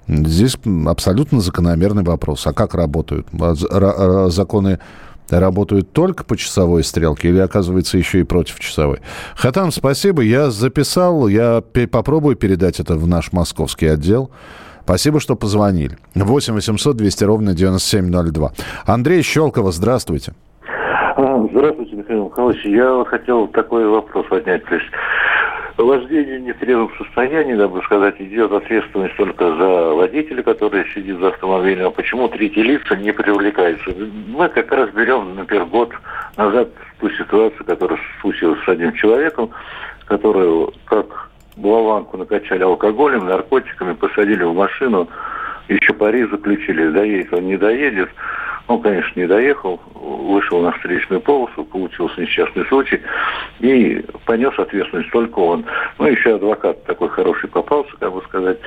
здесь 0.08 0.56
абсолютно 0.86 1.40
закономерный 1.40 2.02
вопрос. 2.02 2.44
А 2.48 2.52
как 2.52 2.74
работают? 2.74 3.28
А 3.32 3.54
а 3.70 4.30
Законы 4.30 4.80
работают 5.38 5.92
только 5.92 6.24
по 6.24 6.36
часовой 6.36 6.82
стрелке 6.82 7.28
или, 7.28 7.38
оказывается, 7.38 7.98
еще 7.98 8.20
и 8.20 8.24
против 8.24 8.58
часовой? 8.58 8.98
Хатам, 9.36 9.70
спасибо. 9.70 10.22
Я 10.22 10.50
записал, 10.50 11.28
я 11.28 11.62
попробую 11.90 12.36
передать 12.36 12.80
это 12.80 12.94
в 12.94 13.06
наш 13.06 13.32
московский 13.32 13.86
отдел. 13.86 14.30
Спасибо, 14.84 15.20
что 15.20 15.36
позвонили. 15.36 15.98
8 16.14 16.54
800 16.54 16.96
200 16.96 17.24
ровно 17.24 17.54
9702. 17.54 18.52
Андрей 18.86 19.22
Щелкова, 19.22 19.70
здравствуйте. 19.70 20.32
А, 21.16 21.46
Здравствуйте, 21.52 21.96
Михаил 21.96 22.24
Михайлович. 22.26 22.64
Я 22.64 23.04
хотел 23.06 23.46
такой 23.48 23.86
вопрос 23.86 24.26
поднять. 24.28 24.64
То 24.64 24.74
есть 24.74 24.86
вождение 25.84 26.38
в 26.38 26.42
нетрезвом 26.42 26.90
состоянии, 26.96 27.52
надо 27.52 27.68
бы 27.68 27.82
сказать, 27.82 28.16
идет 28.18 28.52
ответственность 28.52 29.16
только 29.16 29.54
за 29.56 29.94
водителя, 29.94 30.42
который 30.42 30.84
сидит 30.94 31.18
за 31.18 31.28
автомобилем. 31.28 31.86
А 31.86 31.90
почему 31.90 32.28
третьи 32.28 32.60
лица 32.60 32.96
не 32.96 33.12
привлекаются? 33.12 33.90
Мы 34.28 34.48
как 34.48 34.70
раз 34.72 34.90
берем, 34.90 35.34
например, 35.36 35.66
год 35.66 35.92
назад 36.36 36.68
ту 37.00 37.10
ситуацию, 37.10 37.64
которая 37.64 37.98
случилась 38.20 38.62
с 38.64 38.68
одним 38.68 38.92
человеком, 38.94 39.50
которую 40.06 40.72
как 40.84 41.30
болванку 41.56 42.16
накачали 42.16 42.62
алкоголем, 42.62 43.26
наркотиками, 43.26 43.94
посадили 43.94 44.42
в 44.44 44.54
машину, 44.54 45.08
еще 45.68 45.92
пари 45.92 46.24
заключили, 46.24 46.90
доедет 46.90 47.32
он, 47.32 47.46
не 47.46 47.56
доедет. 47.56 48.08
Он, 48.70 48.80
конечно, 48.82 49.18
не 49.18 49.26
доехал, 49.26 49.80
вышел 49.94 50.60
на 50.60 50.70
встречную 50.70 51.20
полосу, 51.20 51.64
получился 51.64 52.20
несчастный 52.20 52.64
случай, 52.66 53.00
и 53.58 54.04
понес 54.26 54.56
ответственность 54.56 55.10
только 55.10 55.40
он. 55.40 55.64
Ну, 55.98 56.06
еще 56.06 56.36
адвокат 56.36 56.84
такой 56.84 57.08
хороший 57.08 57.48
попался, 57.48 57.90
как 57.98 58.12
бы 58.12 58.22
сказать. 58.28 58.58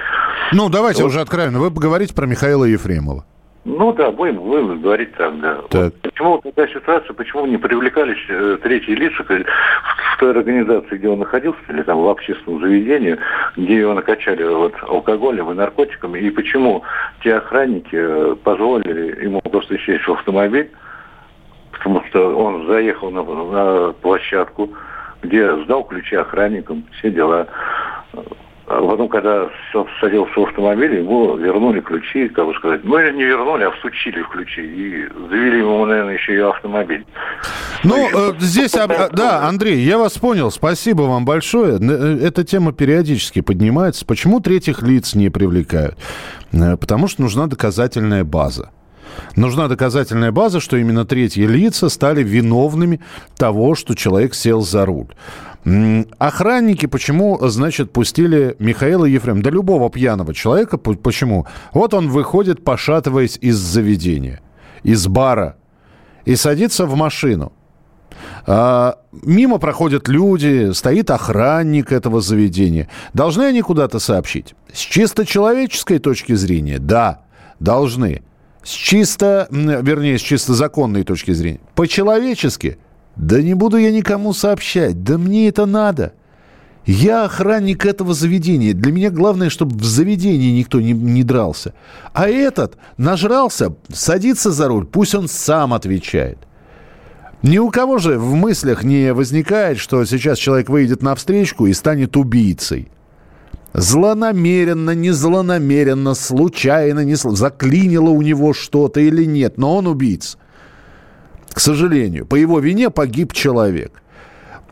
Ну, 0.52 0.68
давайте 0.68 1.04
Вот. 1.04 1.08
уже 1.08 1.22
откровенно. 1.22 1.60
Вы 1.60 1.72
поговорите 1.72 2.14
про 2.14 2.26
Михаила 2.26 2.66
Ефремова. 2.66 3.24
Ну 3.66 3.94
да, 3.94 4.12
будем, 4.12 4.38
будем 4.38 4.82
говорить 4.82 5.14
так, 5.16 5.40
да. 5.40 5.62
Так. 5.70 5.84
Вот 5.84 6.02
почему 6.02 6.32
вот 6.32 6.44
такая 6.44 6.68
ситуация, 6.68 7.14
почему 7.14 7.46
не 7.46 7.58
привлекались 7.58 8.18
э, 8.28 8.58
третьи 8.62 8.92
лица 8.92 9.24
в, 9.24 9.28
в 9.28 10.18
той 10.20 10.32
организации, 10.32 10.98
где 10.98 11.08
он 11.08 11.20
находился, 11.20 11.62
или 11.70 11.82
там 11.84 12.02
в 12.02 12.10
общественном 12.10 12.60
заведении, 12.60 13.18
где 13.56 13.78
его 13.78 13.94
накачали 13.94 14.44
вот, 14.44 14.74
алкоголем 14.82 15.50
и 15.52 15.54
наркотиками, 15.54 16.20
и 16.20 16.30
почему 16.30 16.84
те 17.24 17.36
охранники 17.36 17.96
э, 17.96 18.36
позволили 18.44 19.24
ему 19.24 19.40
просто 19.40 19.80
сесть 19.80 20.06
в 20.06 20.12
автомобиль, 20.12 20.70
потому 21.72 22.04
что 22.10 22.36
он 22.36 22.68
заехал 22.68 23.12
на, 23.12 23.24
на 23.24 23.94
площадку, 23.94 24.72
где 25.22 25.56
сдал 25.64 25.86
ключи 25.86 26.18
охранникам, 26.18 26.84
все 26.98 27.12
дела. 27.12 27.48
А 28.66 28.82
потом, 28.82 29.10
когда 29.10 29.50
садился 30.00 30.40
в 30.40 30.44
автомобиль, 30.44 30.96
ему 30.96 31.36
вернули 31.36 31.82
ключи, 31.82 32.30
как 32.30 32.46
бы 32.46 32.54
сказать. 32.56 32.84
Ну, 32.84 32.98
или 32.98 33.12
не 33.12 33.24
вернули, 33.24 33.64
а 33.66 33.72
всучили 33.72 34.22
в 34.22 34.30
ключи. 34.30 34.62
И 34.62 35.08
завели 35.30 35.60
ему, 35.60 35.86
наверное, 35.86 36.14
еще 36.14 36.34
и 36.34 36.40
автомобиль. 36.40 37.06
Ну, 37.84 38.08
э, 38.08 38.34
здесь, 38.40 38.74
а, 38.76 38.88
да, 39.12 39.48
Андрей, 39.48 39.80
я 39.80 39.98
вас 39.98 40.18
понял. 40.18 40.50
Спасибо 40.50 41.02
вам 41.02 41.26
большое. 41.26 41.78
Э, 41.78 42.20
Эта 42.26 42.46
тема 42.46 42.72
периодически 42.72 43.42
поднимается. 43.42 44.06
Почему 44.06 44.40
третьих 44.40 44.82
лиц 44.82 45.14
не 45.14 45.30
привлекают? 45.30 45.98
Э, 46.54 46.78
Потому 46.78 47.10
что 47.10 47.22
нужна 47.22 47.48
доказательная 47.48 48.24
база. 48.24 48.72
Нужна 49.36 49.68
доказательная 49.68 50.32
база, 50.32 50.60
что 50.60 50.78
именно 50.78 51.06
третьи 51.06 51.44
лица 51.44 51.90
стали 51.90 52.24
виновными 52.24 53.02
того, 53.38 53.76
что 53.76 53.94
человек 53.96 54.34
сел 54.34 54.62
за 54.62 54.86
руль. 54.86 55.08
Охранники 56.18 56.88
почему, 56.88 57.40
значит, 57.48 57.94
пустили 57.94 58.56
Михаила 58.60 59.06
Ефрем? 59.06 59.42
Да 59.42 59.50
любого 59.50 59.90
пьяного 59.90 60.34
человека. 60.34 60.78
Почему? 60.78 61.48
Вот 61.74 61.94
он 61.94 62.10
выходит, 62.10 62.64
пошатываясь 62.64 63.38
из 63.40 63.56
заведения, 63.56 64.42
из 64.84 65.08
бара, 65.08 65.56
и 66.26 66.36
садится 66.36 66.86
в 66.86 66.96
машину. 66.96 67.54
А, 68.46 69.00
мимо 69.12 69.58
проходят 69.58 70.10
люди, 70.10 70.72
стоит 70.74 71.10
охранник 71.12 71.92
этого 71.94 72.20
заведения. 72.20 72.90
Должны 73.14 73.44
они 73.44 73.62
куда-то 73.62 74.00
сообщить? 74.00 74.56
С 74.74 74.80
чисто 74.80 75.26
человеческой 75.26 76.00
точки 76.00 76.34
зрения, 76.34 76.80
да, 76.80 77.22
должны. 77.60 78.22
С 78.64 78.70
чисто, 78.70 79.48
вернее, 79.50 80.18
с 80.18 80.22
чисто 80.22 80.54
законной 80.54 81.04
точки 81.04 81.32
зрения. 81.32 81.60
По-человечески, 81.76 82.78
да 83.16 83.42
не 83.42 83.54
буду 83.54 83.78
я 83.78 83.92
никому 83.92 84.34
сообщать, 84.34 85.04
да 85.04 85.18
мне 85.18 85.48
это 85.48 85.66
надо. 85.66 86.14
Я 86.86 87.24
охранник 87.26 87.86
этого 87.86 88.14
заведения. 88.14 88.74
Для 88.74 88.92
меня 88.92 89.10
главное, 89.10 89.50
чтобы 89.50 89.78
в 89.78 89.86
заведении 89.86 90.52
никто 90.52 90.82
не, 90.82 90.92
не 90.92 91.24
дрался. 91.24 91.74
А 92.14 92.28
этот 92.28 92.78
нажрался, 92.98 93.76
садится 93.88 94.52
за 94.52 94.68
руль, 94.68 94.86
пусть 94.86 95.16
он 95.16 95.30
сам 95.30 95.74
отвечает. 95.74 96.40
Ни 97.42 97.58
у 97.58 97.70
кого 97.70 98.00
же 98.00 98.18
в 98.18 98.34
мыслях 98.36 98.84
не 98.84 99.14
возникает, 99.14 99.78
что 99.78 100.04
сейчас 100.06 100.38
человек 100.38 100.70
выйдет 100.70 101.02
на 101.02 101.16
встречку 101.16 101.68
и 101.68 101.74
станет 101.74 102.18
убийцей. 102.18 102.90
Злонамеренно, 103.74 104.92
не 104.92 105.12
злонамеренно, 105.12 106.14
случайно, 106.14 107.02
не 107.04 107.14
сл- 107.14 107.36
заклинило 107.36 108.10
у 108.10 108.22
него 108.22 108.54
что-то 108.54 109.00
или 109.00 109.26
нет, 109.26 109.58
но 109.58 109.78
он 109.78 109.88
убийца. 109.88 110.38
К 111.54 111.60
сожалению, 111.60 112.26
по 112.26 112.36
его 112.36 112.60
вине 112.60 112.90
погиб 112.90 113.32
человек. 113.32 114.02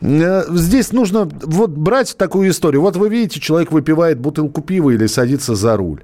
Э, 0.01 0.43
Здесь 0.49 0.91
нужно 0.91 1.25
вот 1.25 1.69
брать 1.71 2.17
такую 2.17 2.49
историю. 2.49 2.81
Вот 2.81 2.95
вы 2.95 3.09
видите, 3.09 3.39
человек 3.39 3.71
выпивает 3.71 4.19
бутылку 4.19 4.61
пива 4.61 4.89
или 4.89 5.05
садится 5.05 5.55
за 5.55 5.77
руль. 5.77 6.03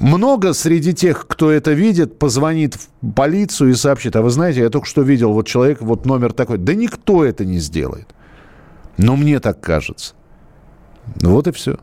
Много 0.00 0.52
среди 0.54 0.92
тех, 0.92 1.26
кто 1.26 1.50
это 1.50 1.72
видит, 1.72 2.18
позвонит 2.18 2.74
в 2.74 3.12
полицию 3.14 3.70
и 3.70 3.74
сообщит. 3.74 4.16
А 4.16 4.22
вы 4.22 4.30
знаете, 4.30 4.60
я 4.60 4.70
только 4.70 4.88
что 4.88 5.02
видел, 5.02 5.32
вот 5.32 5.46
человек, 5.46 5.80
вот 5.80 6.04
номер 6.04 6.32
такой. 6.32 6.58
Да 6.58 6.74
никто 6.74 7.24
это 7.24 7.44
не 7.44 7.58
сделает. 7.58 8.08
Но 8.98 9.16
мне 9.16 9.38
так 9.38 9.60
кажется. 9.60 10.14
Вот 11.20 11.46
и 11.46 11.52
все. 11.52 11.78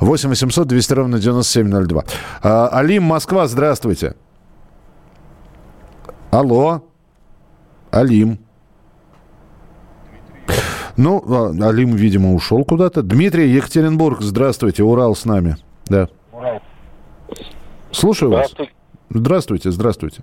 8 0.00 0.30
800 0.30 0.66
200 0.66 0.92
ровно 0.94 1.18
9702. 1.18 2.04
А, 2.42 2.68
Алим, 2.68 3.02
Москва, 3.02 3.46
здравствуйте. 3.46 4.14
Алло. 6.36 6.82
Алим. 7.90 8.38
Ну, 10.98 11.22
а, 11.26 11.68
Алим, 11.68 11.96
видимо, 11.96 12.34
ушел 12.34 12.62
куда-то. 12.62 13.02
Дмитрий, 13.02 13.48
Екатеринбург, 13.48 14.20
здравствуйте, 14.20 14.82
Урал 14.82 15.14
с 15.14 15.24
нами. 15.24 15.56
Да. 15.86 16.08
Слушаю 17.90 18.32
вас. 18.32 18.50
Здравствуйте. 18.50 18.72
Здравствуйте, 19.08 19.70
здравствуйте. 19.70 20.22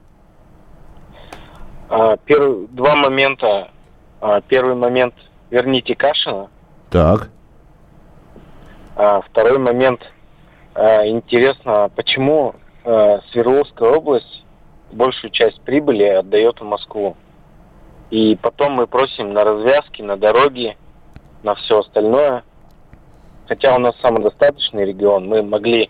А, 1.90 2.18
перв- 2.18 2.68
два 2.70 2.96
момента. 2.96 3.72
А, 4.22 4.40
первый 4.42 4.76
момент 4.76 5.16
верните 5.50 5.96
Кашина. 5.96 6.48
Так. 6.92 7.32
А 8.96 9.22
второй 9.22 9.58
момент 9.58 10.02
а, 10.76 11.08
интересно, 11.08 11.90
почему 11.96 12.54
а, 12.86 13.20
Свердловская 13.32 13.90
область 13.90 14.43
большую 14.94 15.32
часть 15.32 15.60
прибыли 15.62 16.04
отдает 16.04 16.60
в 16.60 16.64
Москву. 16.64 17.16
И 18.10 18.36
потом 18.36 18.74
мы 18.74 18.88
просим 18.88 19.34
на 19.34 19.44
развязки, 19.44 20.02
на 20.02 20.18
дороги, 20.18 20.78
на 21.42 21.56
все 21.56 21.80
остальное. 21.80 22.44
Хотя 23.48 23.76
у 23.76 23.80
нас 23.80 23.96
самодостаточный 24.02 24.86
регион, 24.86 25.28
мы 25.28 25.42
могли, 25.42 25.90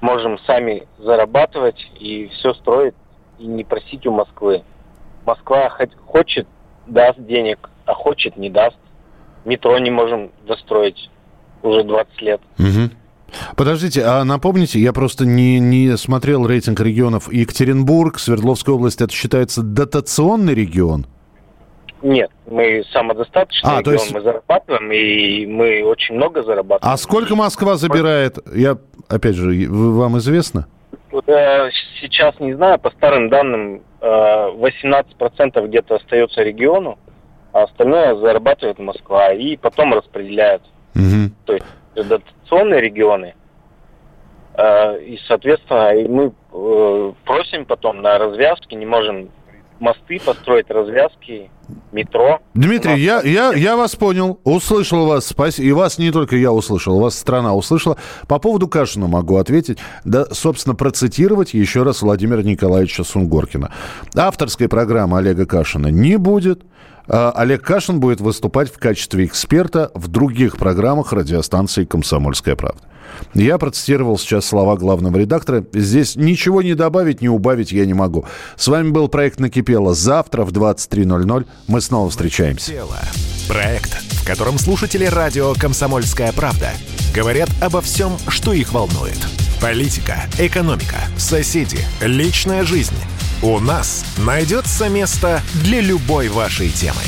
можем 0.00 0.38
сами 0.40 0.86
зарабатывать 0.98 1.90
и 1.98 2.28
все 2.28 2.54
строить, 2.54 2.94
и 3.38 3.46
не 3.46 3.64
просить 3.64 4.06
у 4.06 4.12
Москвы. 4.12 4.62
Москва 5.26 5.68
хоть- 5.70 5.96
хочет, 6.06 6.46
даст 6.86 7.18
денег, 7.18 7.68
а 7.84 7.94
хочет, 7.94 8.36
не 8.36 8.48
даст. 8.48 8.78
Метро 9.44 9.78
не 9.78 9.90
можем 9.90 10.30
достроить 10.46 11.10
уже 11.62 11.82
20 11.82 12.22
лет. 12.22 12.40
Мгм. 12.58 12.90
Подождите, 13.56 14.02
а 14.04 14.24
напомните, 14.24 14.78
я 14.78 14.92
просто 14.92 15.24
не, 15.26 15.58
не 15.58 15.96
смотрел 15.96 16.46
рейтинг 16.46 16.80
регионов. 16.80 17.32
Екатеринбург, 17.32 18.18
Свердловская 18.18 18.74
область, 18.74 19.00
это 19.00 19.12
считается 19.12 19.62
дотационный 19.62 20.54
регион? 20.54 21.06
Нет, 22.02 22.30
мы 22.50 22.84
самодостаточный 22.92 23.70
А, 23.70 23.82
то 23.82 23.90
регион, 23.90 23.94
есть- 24.04 24.14
мы 24.14 24.20
зарабатываем, 24.20 24.92
и 24.92 25.46
мы 25.46 25.82
очень 25.84 26.14
много 26.14 26.42
зарабатываем. 26.42 26.92
А 26.94 26.96
сколько 26.98 27.34
Москва 27.34 27.76
забирает? 27.76 28.38
Я, 28.54 28.76
опять 29.08 29.34
же, 29.34 29.66
вам 29.70 30.18
известно? 30.18 30.66
Э, 31.26 31.70
Сейчас 32.00 32.38
не 32.40 32.54
знаю, 32.54 32.78
по 32.78 32.90
старым 32.90 33.30
данным 33.30 33.80
э, 34.02 34.06
18% 34.06 35.66
где-то 35.66 35.96
остается 35.96 36.42
региону, 36.42 36.98
а 37.52 37.62
остальное 37.64 38.14
зарабатывает 38.16 38.78
Москва 38.78 39.32
и 39.32 39.56
потом 39.56 39.94
распределяет. 39.94 40.60
Мгм. 40.94 41.34
То 41.46 41.54
есть 41.54 41.64
дотационные 42.02 42.80
регионы. 42.80 43.34
Э, 44.54 45.00
И, 45.02 45.18
соответственно, 45.26 45.92
мы 46.08 46.32
э, 46.52 47.12
просим 47.24 47.64
потом 47.66 48.02
на 48.02 48.18
развязки, 48.18 48.74
не 48.74 48.86
можем 48.86 49.28
мосты 49.78 50.18
построить, 50.24 50.70
развязки, 50.70 51.50
метро. 51.92 52.40
Дмитрий, 52.54 53.00
я, 53.02 53.20
я, 53.22 53.52
я 53.52 53.76
вас 53.76 53.96
понял, 53.96 54.40
услышал 54.44 55.06
вас, 55.06 55.26
спасибо. 55.26 55.68
И 55.68 55.72
вас 55.72 55.98
не 55.98 56.10
только 56.10 56.36
я 56.36 56.52
услышал, 56.52 56.98
вас 56.98 57.18
страна 57.18 57.54
услышала. 57.54 57.96
По 58.28 58.38
поводу 58.38 58.68
Кашина 58.68 59.06
могу 59.06 59.36
ответить. 59.36 59.78
Да, 60.04 60.26
собственно, 60.26 60.74
процитировать 60.74 61.54
еще 61.54 61.82
раз 61.82 62.02
Владимира 62.02 62.42
Николаевича 62.42 63.04
Сунгоркина. 63.04 63.72
Авторской 64.16 64.68
программы 64.68 65.18
Олега 65.18 65.46
Кашина 65.46 65.88
не 65.88 66.16
будет. 66.16 66.62
А 67.08 67.30
Олег 67.30 67.62
Кашин 67.62 68.00
будет 68.00 68.20
выступать 68.20 68.72
в 68.72 68.78
качестве 68.78 69.24
эксперта 69.24 69.90
в 69.94 70.08
других 70.08 70.56
программах 70.56 71.12
радиостанции 71.12 71.84
«Комсомольская 71.84 72.56
правда». 72.56 72.82
Я 73.34 73.58
процитировал 73.58 74.18
сейчас 74.18 74.46
слова 74.46 74.76
главного 74.76 75.16
редактора. 75.16 75.64
Здесь 75.72 76.16
ничего 76.16 76.62
не 76.62 76.74
добавить, 76.74 77.22
не 77.22 77.28
убавить 77.28 77.72
я 77.72 77.86
не 77.86 77.94
могу. 77.94 78.26
С 78.56 78.68
вами 78.68 78.90
был 78.90 79.08
проект 79.08 79.40
«Накипело». 79.40 79.94
Завтра 79.94 80.44
в 80.44 80.52
23.00 80.52 81.46
мы 81.68 81.80
снова 81.80 82.10
встречаемся. 82.10 82.72
Проект, 83.48 83.92
в 83.92 84.26
котором 84.26 84.58
слушатели 84.58 85.04
радио 85.04 85.54
«Комсомольская 85.54 86.32
правда» 86.32 86.70
говорят 87.14 87.48
обо 87.62 87.80
всем, 87.80 88.12
что 88.28 88.52
их 88.52 88.72
волнует. 88.72 89.18
Политика, 89.60 90.16
экономика, 90.38 90.96
соседи, 91.16 91.78
личная 92.02 92.64
жизнь. 92.64 92.96
У 93.42 93.60
нас 93.60 94.04
найдется 94.16 94.88
место 94.88 95.42
для 95.62 95.80
любой 95.80 96.28
вашей 96.28 96.70
темы. 96.70 97.02